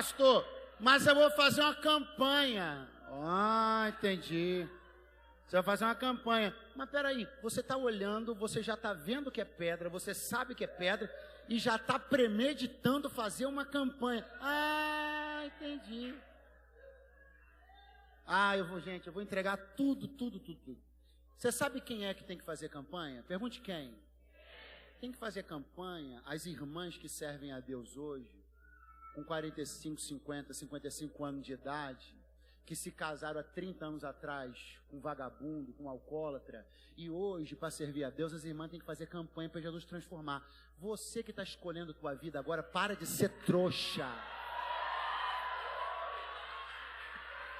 [0.00, 0.48] Pastor,
[0.78, 2.88] mas eu vou fazer uma campanha.
[3.22, 4.66] Ah, entendi.
[5.46, 6.56] Você vai fazer uma campanha.
[6.74, 10.64] Mas peraí, você está olhando, você já está vendo que é pedra, você sabe que
[10.64, 11.14] é pedra,
[11.50, 14.24] e já está premeditando fazer uma campanha.
[14.40, 16.14] Ah, entendi.
[18.26, 20.80] Ah, eu vou, gente, eu vou entregar tudo, tudo, tudo, tudo.
[21.36, 23.22] Você sabe quem é que tem que fazer campanha?
[23.24, 23.94] Pergunte quem.
[24.98, 28.39] Tem que fazer campanha as irmãs que servem a Deus hoje,
[29.14, 32.14] com 45, 50, 55 anos de idade,
[32.64, 37.56] que se casaram há 30 anos atrás com um vagabundo, com um alcoólatra, e hoje,
[37.56, 40.46] para servir a Deus, as irmãs têm que fazer campanha para Jesus transformar.
[40.78, 44.06] Você que está escolhendo a tua vida agora, para de ser trouxa.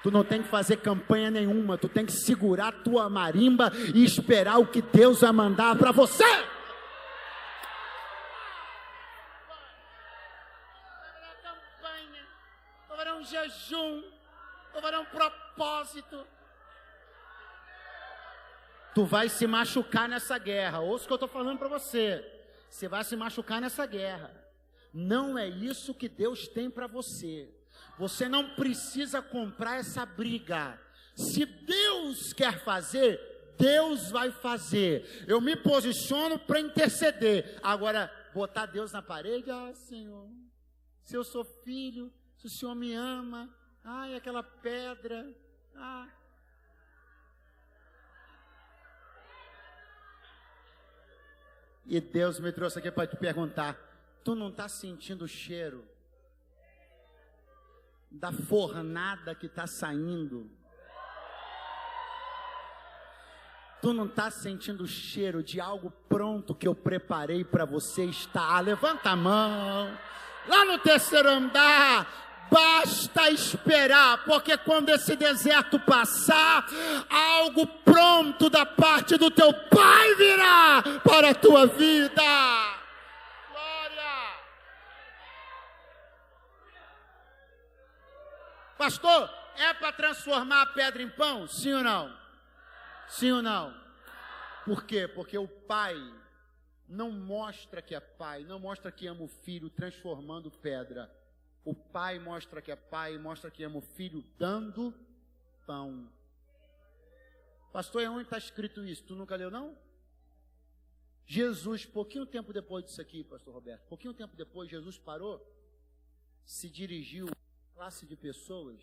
[0.03, 4.03] Tu não tem que fazer campanha nenhuma, tu tem que segurar a tua marimba e
[4.03, 6.23] esperar o que Deus vai mandar para você.
[13.81, 14.21] Um
[14.73, 16.25] haverá um propósito.
[18.93, 20.79] Tu vai se machucar nessa guerra.
[20.79, 22.25] Ouça o que eu estou falando para você.
[22.69, 24.31] Você vai se machucar nessa guerra.
[24.93, 27.49] Não é isso que Deus tem para você.
[27.97, 30.79] Você não precisa comprar essa briga.
[31.15, 33.19] Se Deus quer fazer,
[33.57, 35.25] Deus vai fazer.
[35.27, 37.59] Eu me posiciono para interceder.
[37.63, 40.29] Agora, botar Deus na parede, ah, Senhor,
[41.03, 43.49] se eu sou filho, se o Senhor me ama,
[43.83, 45.33] ai, aquela pedra,
[45.75, 46.07] ah.
[51.85, 53.77] E Deus me trouxe aqui para te perguntar:
[54.23, 55.85] tu não está sentindo o cheiro
[58.09, 60.49] da fornada que está saindo.
[63.81, 68.55] Tu não está sentindo o cheiro de algo pronto que eu preparei para você estar.
[68.55, 69.97] Ah, levanta a mão.
[70.47, 76.67] Lá no terceiro andar, basta esperar, porque quando esse deserto passar,
[77.09, 82.21] algo pronto da parte do teu Pai virá para a tua vida.
[88.77, 91.47] Pastor, é para transformar a pedra em pão?
[91.47, 92.17] Sim ou não?
[93.07, 93.79] Sim ou não?
[94.65, 95.07] Por quê?
[95.07, 95.95] Porque o pai
[96.89, 101.09] não mostra que é pai, não mostra que ama o filho transformando pedra.
[101.63, 104.93] O pai mostra que é pai, mostra que ama o filho dando
[105.65, 106.11] pão.
[107.71, 109.03] Pastor, é onde está escrito isso?
[109.03, 109.77] Tu nunca leu, não?
[111.25, 115.39] Jesus, pouquinho tempo depois disso aqui, pastor Roberto, pouquinho tempo depois, Jesus parou,
[116.43, 117.29] se dirigiu
[117.73, 118.81] classe de pessoas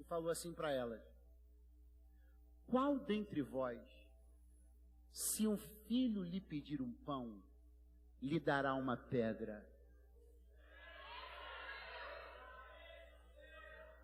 [0.00, 1.02] e falou assim para elas:
[2.66, 3.80] Qual dentre vós,
[5.12, 7.42] se um filho lhe pedir um pão,
[8.22, 9.75] lhe dará uma pedra?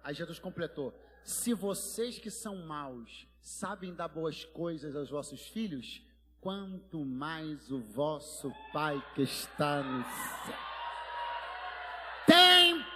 [0.02, 0.94] Aí Jesus completou:
[1.24, 6.02] Se vocês que são maus sabem dar boas coisas aos vossos filhos,
[6.40, 10.72] quanto mais o vosso Pai que está no céu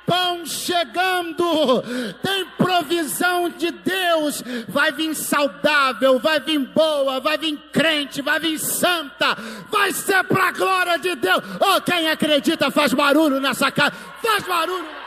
[0.07, 1.83] pão chegando,
[2.23, 8.59] tem provisão de Deus, vai vir saudável, vai vir boa, vai vir crente, vai vir
[8.59, 9.37] santa,
[9.69, 11.43] vai ser para a glória de Deus.
[11.61, 13.93] Oh, quem acredita faz barulho nessa casa,
[14.23, 15.06] faz barulho.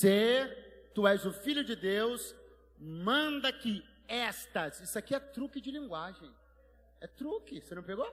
[0.00, 2.34] Ser tu és o filho de Deus,
[2.78, 6.34] manda que estas, isso aqui é truque de linguagem.
[7.02, 8.10] É truque, você não pegou?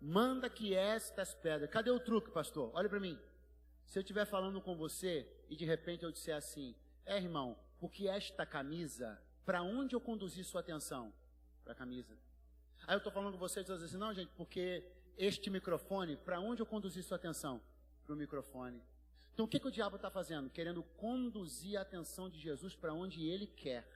[0.00, 1.70] Manda que estas pedras.
[1.70, 2.72] Cadê o truque, pastor?
[2.74, 3.16] Olha para mim.
[3.86, 8.08] Se eu estiver falando com você e de repente eu disser assim: "É, irmão, porque
[8.08, 11.12] esta camisa, para onde eu conduzi sua atenção?
[11.62, 12.18] Para a camisa.
[12.84, 14.84] Aí eu estou falando com você e assim: "Não, gente, porque
[15.16, 17.62] este microfone, para onde eu conduzi sua atenção?
[18.04, 18.82] Para o microfone.
[19.36, 20.48] Então o que, que o diabo está fazendo?
[20.48, 23.86] Querendo conduzir a atenção de Jesus para onde ele quer.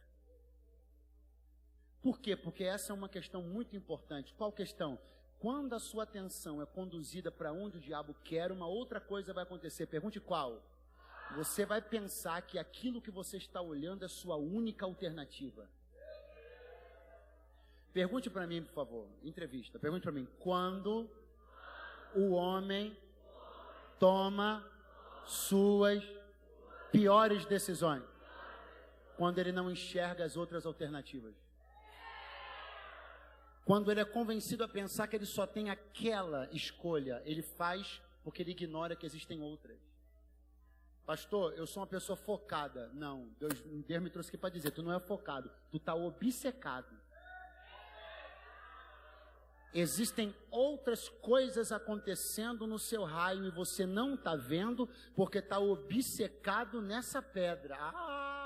[2.03, 2.37] Por quê?
[2.37, 4.35] Porque essa é uma questão muito importante.
[4.35, 4.99] Qual questão?
[5.39, 9.45] Quando a sua atenção é conduzida para onde o diabo quer, uma outra coisa vai
[9.45, 9.87] acontecer.
[9.87, 10.63] Pergunte qual?
[11.35, 15.67] Você vai pensar que aquilo que você está olhando é sua única alternativa.
[17.95, 19.79] Pergunte para mim, por favor, entrevista.
[19.79, 21.09] Pergunte para mim, quando
[22.15, 22.95] o homem
[23.99, 24.70] toma
[25.31, 26.03] suas
[26.91, 28.03] piores decisões.
[29.17, 31.35] Quando ele não enxerga as outras alternativas.
[33.65, 38.43] Quando ele é convencido a pensar que ele só tem aquela escolha, ele faz porque
[38.43, 39.79] ele ignora que existem outras.
[41.07, 42.89] Pastor, eu sou uma pessoa focada.
[42.93, 43.55] Não, Deus,
[43.87, 47.00] Deus me trouxe aqui para dizer, tu não é focado, tu está obcecado.
[49.73, 56.83] Existem outras coisas acontecendo no seu raio e você não está vendo porque está obcecado
[56.83, 57.77] nessa pedra.
[57.79, 58.41] Ah!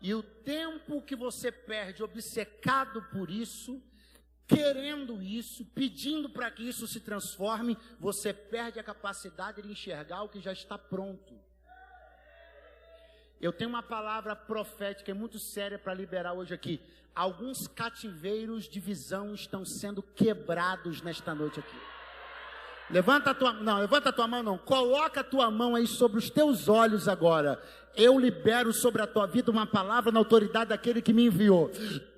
[0.00, 3.82] E o tempo que você perde obcecado por isso,
[4.46, 10.28] querendo isso, pedindo para que isso se transforme, você perde a capacidade de enxergar o
[10.28, 11.34] que já está pronto.
[13.40, 16.80] Eu tenho uma palavra profética muito séria para liberar hoje aqui.
[17.14, 21.76] Alguns cativeiros de visão estão sendo quebrados nesta noite aqui.
[22.88, 24.56] Levanta a tua, não, levanta a tua mão não.
[24.56, 27.60] Coloca a tua mão aí sobre os teus olhos agora.
[27.96, 31.70] Eu libero sobre a tua vida uma palavra na autoridade daquele que me enviou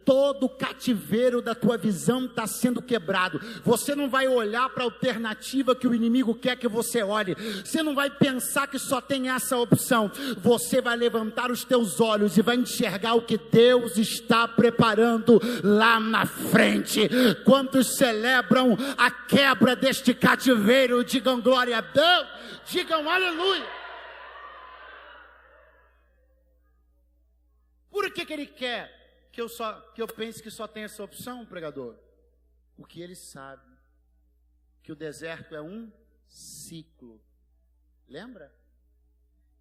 [0.08, 3.38] todo cativeiro da tua visão está sendo quebrado.
[3.62, 7.36] Você não vai olhar para a alternativa que o inimigo quer que você olhe.
[7.62, 10.10] Você não vai pensar que só tem essa opção.
[10.38, 16.00] Você vai levantar os teus olhos e vai enxergar o que Deus está preparando lá
[16.00, 17.06] na frente.
[17.44, 22.26] Quantos celebram a quebra deste cativeiro, digam glória a Deus,
[22.66, 23.77] digam aleluia.
[27.98, 28.98] Por que, que ele quer?
[29.32, 31.98] que eu, só, que eu pense que só tem essa opção, pregador?
[32.76, 33.76] Porque ele sabe
[34.82, 35.92] que o deserto é um
[36.26, 37.20] ciclo.
[38.06, 38.54] Lembra?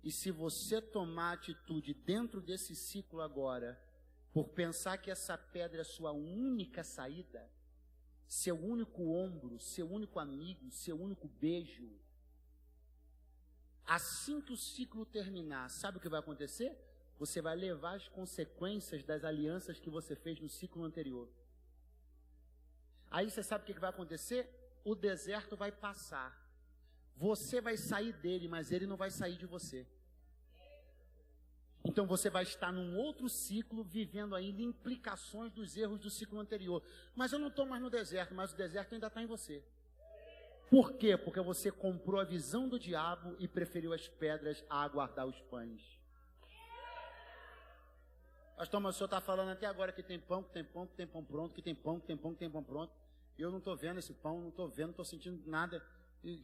[0.04, 3.80] E se você tomar atitude dentro desse ciclo agora,
[4.32, 7.48] por pensar que essa pedra é sua única saída,
[8.28, 11.90] seu único ombro, seu único amigo, seu único beijo,
[13.86, 16.87] assim que o ciclo terminar, sabe o que vai acontecer?
[17.20, 21.28] Você vai levar as consequências das alianças que você fez no ciclo anterior.
[23.10, 24.50] Aí você sabe o que vai acontecer?
[24.84, 26.46] O deserto vai passar.
[27.16, 29.88] Você vai sair dele, mas ele não vai sair de você.
[31.84, 36.84] Então você vai estar num outro ciclo, vivendo ainda implicações dos erros do ciclo anterior.
[37.16, 39.64] Mas eu não estou mais no deserto, mas o deserto ainda está em você.
[40.70, 41.16] Por quê?
[41.18, 45.98] Porque você comprou a visão do diabo e preferiu as pedras a aguardar os pães.
[48.58, 50.96] Pastor, mas o senhor está falando até agora que tem pão, que tem pão, que
[50.96, 52.92] tem pão pronto, que tem pão, que tem pão, que tem pão pronto.
[53.38, 55.86] E eu não estou vendo esse pão, não estou vendo, não estou sentindo nada.
[56.24, 56.44] E...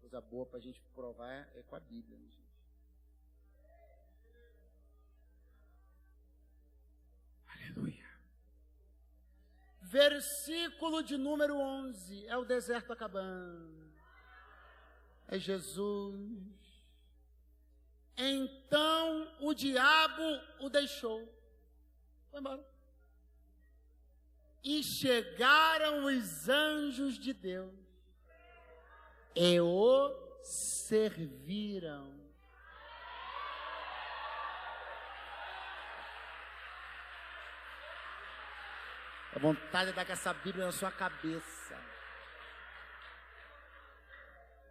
[0.00, 2.38] Coisa boa para a gente provar é, com a Bíblia, né, gente?
[7.48, 8.06] Aleluia.
[9.80, 12.28] Versículo de número 11.
[12.28, 13.90] É o deserto acabando.
[15.26, 16.67] É Jesus.
[18.18, 20.22] Então o diabo
[20.58, 21.32] o deixou.
[22.30, 22.66] Foi embora.
[24.64, 27.72] E chegaram os anjos de Deus
[29.40, 30.10] e o
[30.42, 32.12] serviram.
[39.32, 41.57] A vontade de dar com essa Bíblia na sua cabeça.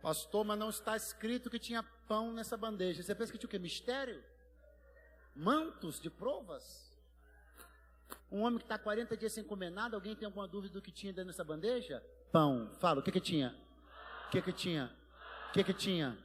[0.08, 3.04] Pastor, mas não está escrito que tinha pão nessa bandeja.
[3.04, 3.60] Você pensa que tinha o quê?
[3.60, 4.24] Mistério?
[5.36, 6.98] Mantos de provas?
[8.32, 10.94] Um homem que está 40 dias sem comer nada, alguém tem alguma dúvida do que
[10.94, 12.02] tinha dentro dessa bandeja?
[12.32, 12.72] Pão.
[12.80, 13.54] Fala, o que que tinha?
[14.28, 14.96] O que que tinha?
[15.50, 16.18] O que que tinha?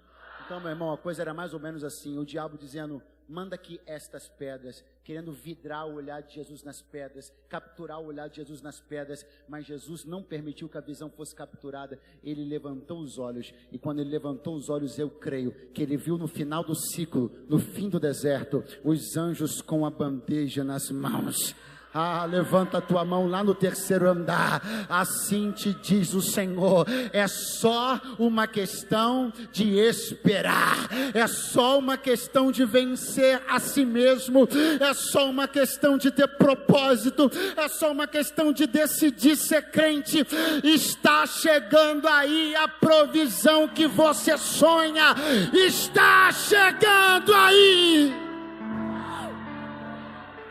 [0.47, 2.17] Então, meu irmão, a coisa era mais ou menos assim.
[2.19, 7.33] O diabo dizendo, manda aqui estas pedras, querendo vidrar o olhar de Jesus nas pedras,
[7.49, 11.35] capturar o olhar de Jesus nas pedras, mas Jesus não permitiu que a visão fosse
[11.35, 15.97] capturada, ele levantou os olhos, e quando ele levantou os olhos, eu creio que ele
[15.97, 20.91] viu no final do ciclo, no fim do deserto, os anjos com a bandeja nas
[20.91, 21.55] mãos.
[21.95, 24.63] Ah, levanta a tua mão lá no terceiro andar.
[24.89, 26.87] Assim te diz o Senhor.
[27.13, 30.89] É só uma questão de esperar.
[31.13, 34.49] É só uma questão de vencer a si mesmo.
[34.81, 37.31] É só uma questão de ter propósito.
[37.57, 40.27] É só uma questão de decidir ser crente.
[40.65, 45.15] Está chegando aí a provisão que você sonha.
[45.53, 48.32] Está chegando aí.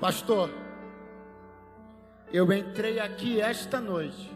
[0.00, 0.63] Pastor,
[2.34, 4.28] eu entrei aqui esta noite,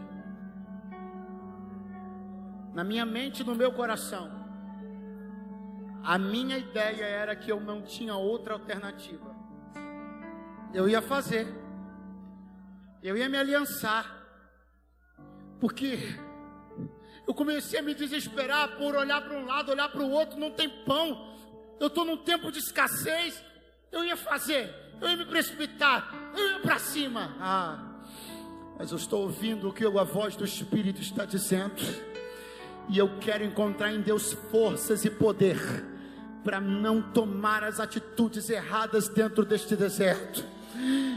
[2.73, 4.31] na minha mente e no meu coração,
[6.01, 9.35] a minha ideia era que eu não tinha outra alternativa.
[10.73, 11.45] Eu ia fazer,
[13.03, 14.05] eu ia me aliançar,
[15.59, 15.99] porque
[17.27, 20.51] eu comecei a me desesperar por olhar para um lado, olhar para o outro, não
[20.51, 21.35] tem pão,
[21.81, 23.43] eu estou num tempo de escassez,
[23.91, 27.35] eu ia fazer, eu ia me precipitar, eu ia para cima.
[27.41, 27.88] Ah,
[28.79, 31.83] mas eu estou ouvindo o que a voz do Espírito está dizendo,
[32.87, 35.57] e eu quero encontrar em Deus forças e poder
[36.45, 40.45] para não tomar as atitudes erradas dentro deste deserto.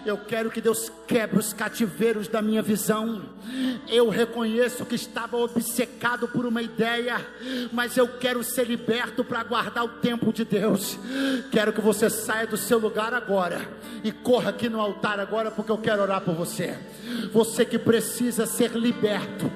[0.04, 3.22] Eu quero que Deus quebre os cativeiros da minha visão.
[3.88, 7.24] Eu reconheço que estava obcecado por uma ideia,
[7.72, 10.98] mas eu quero ser liberto para guardar o tempo de Deus.
[11.50, 13.68] Quero que você saia do seu lugar agora
[14.02, 16.76] e corra aqui no altar agora, porque eu quero orar por você.
[17.32, 19.50] Você que precisa ser liberto.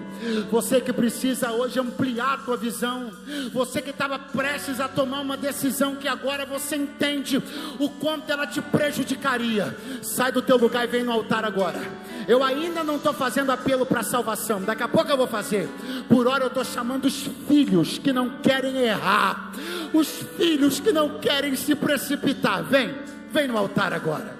[0.51, 3.11] Você que precisa hoje ampliar a tua visão,
[3.53, 7.43] você que estava prestes a tomar uma decisão que agora você entende
[7.79, 9.77] o quanto ela te prejudicaria.
[10.03, 11.81] Sai do teu lugar e vem no altar agora.
[12.29, 15.69] Eu ainda não estou fazendo apelo para salvação, daqui a pouco eu vou fazer.
[16.09, 19.53] Por hora eu estou chamando os filhos que não querem errar,
[19.93, 22.65] os filhos que não querem se precipitar.
[22.65, 22.95] Vem,
[23.33, 24.37] vem no altar agora.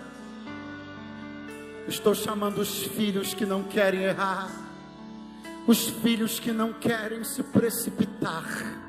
[1.87, 4.51] Estou chamando os filhos que não querem errar,
[5.67, 8.86] os filhos que não querem se precipitar.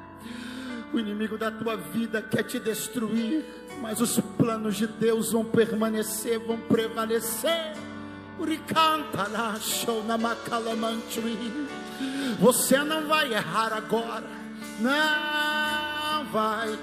[0.94, 3.46] O inimigo da tua vida quer te destruir,
[3.82, 7.74] mas os planos de Deus vão permanecer, vão prevalecer.
[12.40, 14.24] Você não vai errar agora,
[14.80, 16.78] não vai.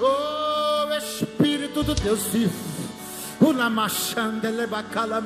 [0.00, 2.52] Oh Espírito do Deus vivo,
[4.68, 5.22] bacala.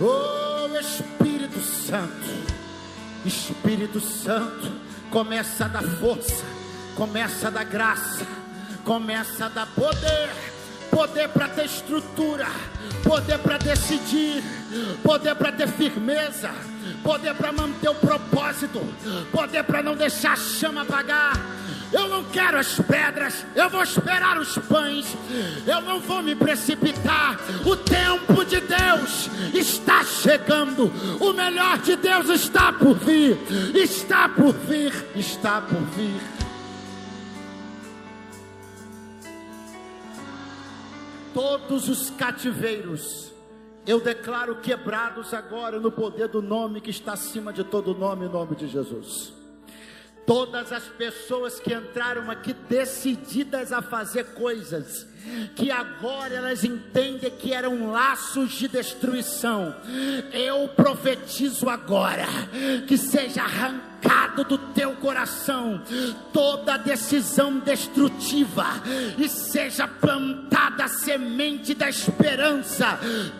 [0.00, 1.27] Oh Espírito
[1.60, 2.28] Santo,
[3.24, 4.70] Espírito Santo,
[5.10, 6.44] começa a dar força,
[6.94, 8.26] começa a dar graça,
[8.84, 10.30] começa a dar poder,
[10.90, 12.46] poder para ter estrutura,
[13.02, 14.42] poder para decidir,
[15.02, 16.50] poder para ter firmeza,
[17.02, 18.80] poder para manter o propósito,
[19.32, 21.34] poder para não deixar a chama apagar.
[21.90, 25.06] Eu não quero as pedras, eu vou esperar os pães,
[25.66, 27.38] eu não vou me precipitar.
[27.64, 33.38] O tempo de Deus está chegando, o melhor de Deus está por vir,
[33.74, 36.20] está por vir, está por vir.
[41.32, 43.32] Todos os cativeiros,
[43.86, 48.30] eu declaro quebrados agora no poder do nome que está acima de todo nome, o
[48.30, 49.37] nome de Jesus.
[50.28, 55.07] Todas as pessoas que entraram aqui decididas a fazer coisas,
[55.54, 59.74] que agora elas entendem que eram laços de destruição,
[60.32, 62.26] eu profetizo agora
[62.86, 65.82] que seja arrancado do teu coração
[66.32, 68.66] toda decisão destrutiva
[69.18, 72.98] e seja plantada a semente da esperança.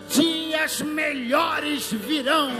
[0.09, 2.51] Dias melhores virão.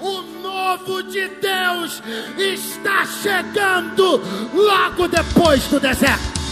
[0.00, 2.02] O novo de Deus
[2.38, 4.22] está chegando
[4.54, 6.43] logo depois do deserto.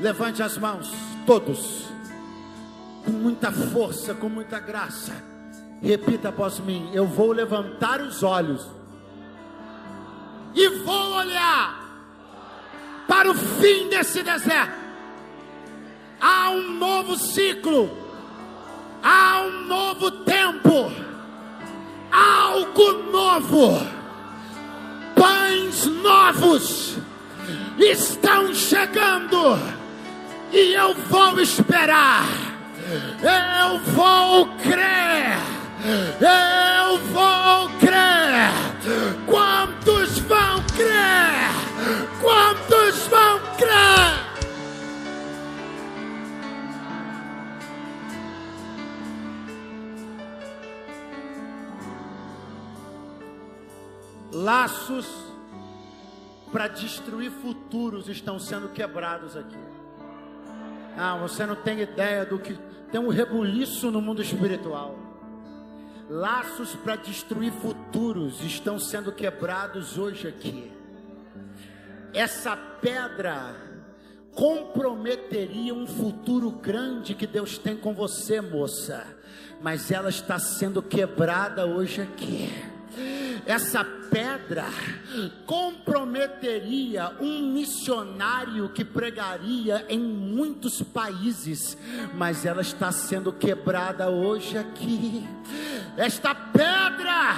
[0.00, 0.92] Levante as mãos,
[1.26, 1.88] todos,
[3.04, 5.12] com muita força, com muita graça.
[5.82, 8.64] Repita após mim: Eu vou levantar os olhos
[10.54, 11.78] e vou olhar
[13.08, 14.78] para o fim desse deserto.
[16.20, 17.90] Há um novo ciclo,
[19.02, 20.92] há um novo tempo,
[22.10, 23.78] algo novo,
[25.14, 26.96] pães novos
[27.78, 29.77] estão chegando
[30.52, 32.26] e eu vou esperar,
[33.22, 35.38] eu vou crer,
[36.20, 37.98] eu vou crer.
[39.26, 41.50] Quantos vão crer?
[42.20, 44.28] Quantos vão crer?
[54.32, 55.06] Laços
[56.50, 59.77] para destruir futuros estão sendo quebrados aqui.
[60.98, 62.58] Ah, você não tem ideia do que
[62.90, 64.98] tem um rebuliço no mundo espiritual.
[66.10, 70.72] Laços para destruir futuros estão sendo quebrados hoje aqui.
[72.12, 73.54] Essa pedra
[74.32, 79.06] comprometeria um futuro grande que Deus tem com você, moça,
[79.60, 82.50] mas ela está sendo quebrada hoje aqui
[83.46, 84.66] essa pedra
[85.46, 91.76] comprometeria um missionário que pregaria em muitos países,
[92.14, 95.26] mas ela está sendo quebrada hoje aqui.
[95.96, 97.36] Esta pedra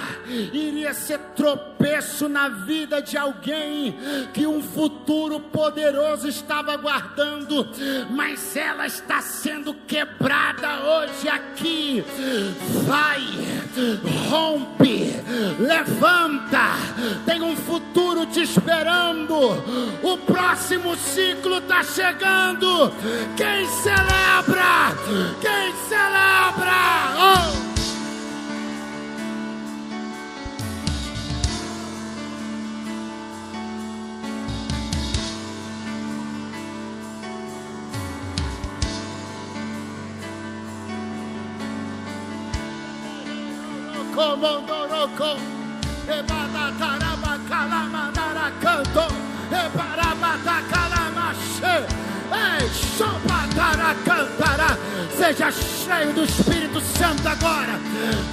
[0.53, 3.95] iria ser tropeço na vida de alguém
[4.33, 7.67] que um futuro poderoso estava aguardando,
[8.11, 12.03] mas ela está sendo quebrada hoje aqui.
[12.85, 13.21] Vai,
[14.29, 15.15] rompe,
[15.59, 16.60] levanta,
[17.25, 19.35] tem um futuro te esperando.
[20.01, 22.91] O próximo ciclo está chegando.
[23.35, 24.95] Quem celebra?
[25.41, 26.91] Quem celebra?
[27.17, 27.61] Oh!
[44.41, 45.60] ebada taraba calamandara canto,
[55.31, 57.79] seja cheio do Espírito Santo agora,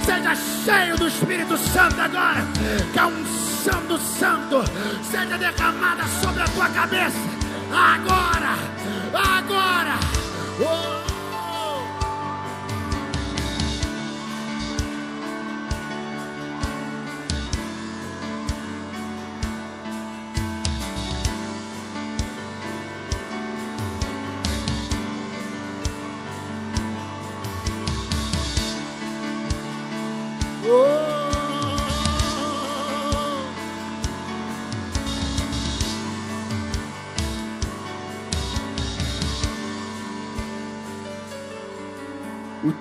[0.03, 0.35] seja
[0.65, 2.45] cheio do Espírito Santo agora,
[2.91, 4.63] que a unção do Santo
[5.09, 7.17] seja derramada sobre a tua cabeça,
[7.71, 8.55] agora,
[9.13, 9.99] agora,
[10.61, 11.18] oh.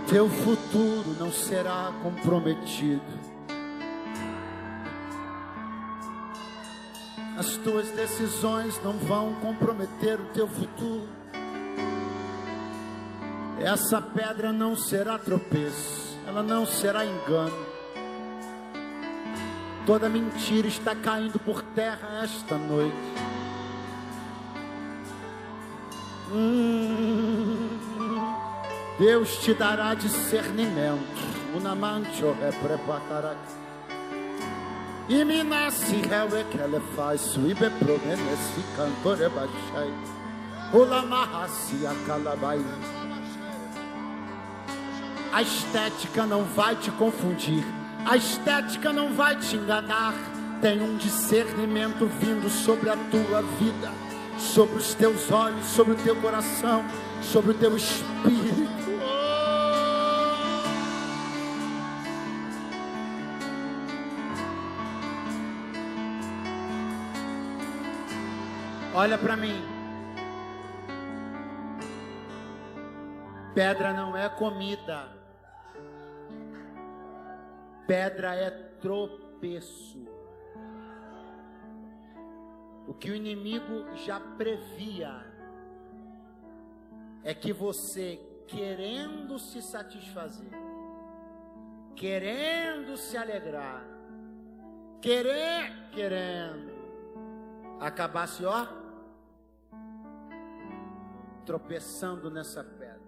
[0.08, 3.02] Teu futuro não será comprometido.
[7.38, 11.08] As tuas decisões não vão comprometer o teu futuro.
[13.60, 17.66] Essa pedra não será tropeço, ela não será engano.
[19.84, 22.96] Toda mentira está caindo por terra esta noite.
[26.32, 27.47] Hum.
[28.98, 31.06] Deus te dará discernimento.
[31.54, 33.36] Unamantio reprepatará.
[35.08, 39.90] E nasce rewe que ela faz suíbe promenesi cantore baixai.
[40.72, 42.60] Ulamahasi acalabai.
[45.32, 47.64] A estética não vai te confundir.
[48.04, 50.14] A estética não vai te enganar.
[50.60, 53.92] Tem um discernimento vindo sobre a tua vida,
[54.36, 56.84] sobre os teus olhos, sobre o teu coração,
[57.22, 58.77] sobre o teu espírito.
[69.00, 69.62] Olha para mim.
[73.54, 75.08] Pedra não é comida.
[77.86, 80.04] Pedra é tropeço.
[82.88, 85.24] O que o inimigo já previa
[87.22, 90.50] é que você, querendo se satisfazer,
[91.94, 93.84] querendo se alegrar,
[95.00, 96.72] querer, querendo,
[97.78, 98.87] acabasse, ó,
[101.48, 103.00] tropeçando nessa pedra.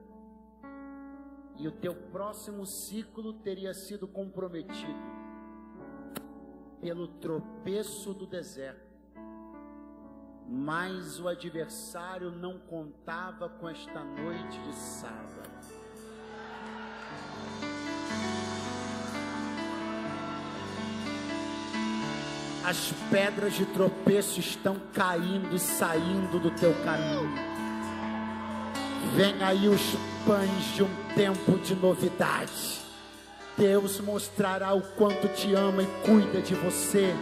[1.59, 4.99] E o teu próximo ciclo teria sido comprometido
[6.81, 8.89] pelo tropeço do deserto.
[10.49, 15.51] Mas o adversário não contava com esta noite de sábado.
[22.65, 27.50] As pedras de tropeço estão caindo e saindo do teu caminho.
[29.15, 29.97] Vem aí os
[30.27, 32.81] pães de um tempo de novidade.
[33.57, 37.15] Deus mostrará o quanto te ama e cuida de você.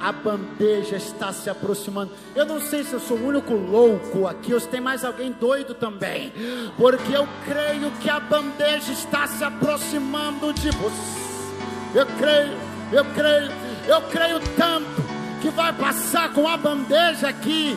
[0.00, 2.12] A bandeja está se aproximando.
[2.34, 5.30] Eu não sei se eu sou o único louco aqui ou se tem mais alguém
[5.32, 6.32] doido também.
[6.76, 11.22] Porque eu creio que a bandeja está se aproximando de você.
[11.94, 12.58] Eu creio,
[12.90, 13.52] eu creio,
[13.86, 15.02] eu creio tanto
[15.42, 17.76] que vai passar com a bandeja aqui.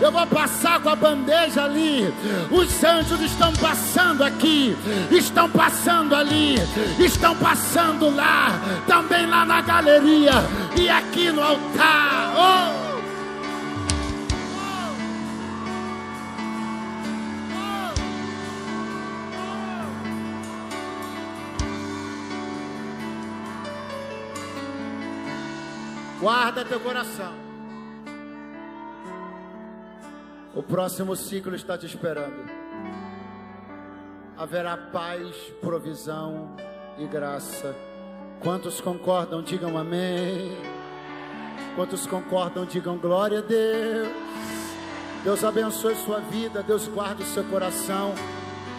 [0.00, 2.12] Eu vou passar com a bandeja ali.
[2.50, 4.76] Os anjos estão passando aqui,
[5.10, 6.56] estão passando ali,
[6.98, 8.48] estão passando lá,
[8.86, 10.32] também lá na galeria
[10.76, 12.34] e aqui no altar.
[12.36, 12.86] Oh!
[26.20, 27.45] Guarda teu coração.
[30.56, 32.50] O próximo ciclo está te esperando.
[34.38, 36.56] Haverá paz, provisão
[36.98, 37.76] e graça.
[38.40, 40.56] Quantos concordam, digam amém.
[41.74, 44.08] Quantos concordam, digam glória a Deus.
[45.22, 48.14] Deus abençoe sua vida, Deus guarde seu coração.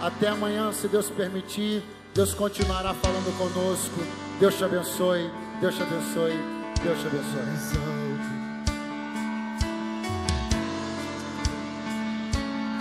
[0.02, 4.00] Até amanhã, se Deus permitir, Deus continuará falando conosco.
[4.40, 5.30] Deus te abençoe,
[5.62, 6.58] Deus te abençoe.
[6.84, 8.07] Deus te abençoe.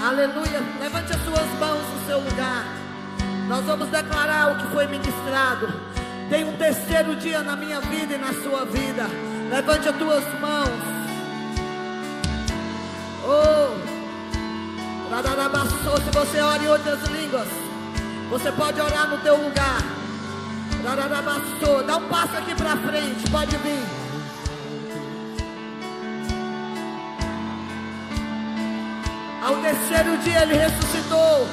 [0.02, 0.62] Aleluia.
[0.80, 2.64] Levante as suas mãos no seu lugar.
[3.48, 5.68] Nós vamos declarar o que foi ministrado.
[6.28, 9.06] Tem um terceiro dia na minha vida e na sua vida.
[9.50, 10.96] Levante as tuas mãos.
[13.24, 13.96] Oh.
[16.04, 17.48] Se você ora em outras línguas,
[18.28, 19.82] você pode orar no teu lugar.
[21.86, 24.05] Dá um passo aqui para frente, pode vir.
[29.46, 31.46] Ao terceiro dia ele ressuscitou.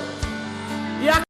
[1.00, 1.22] E a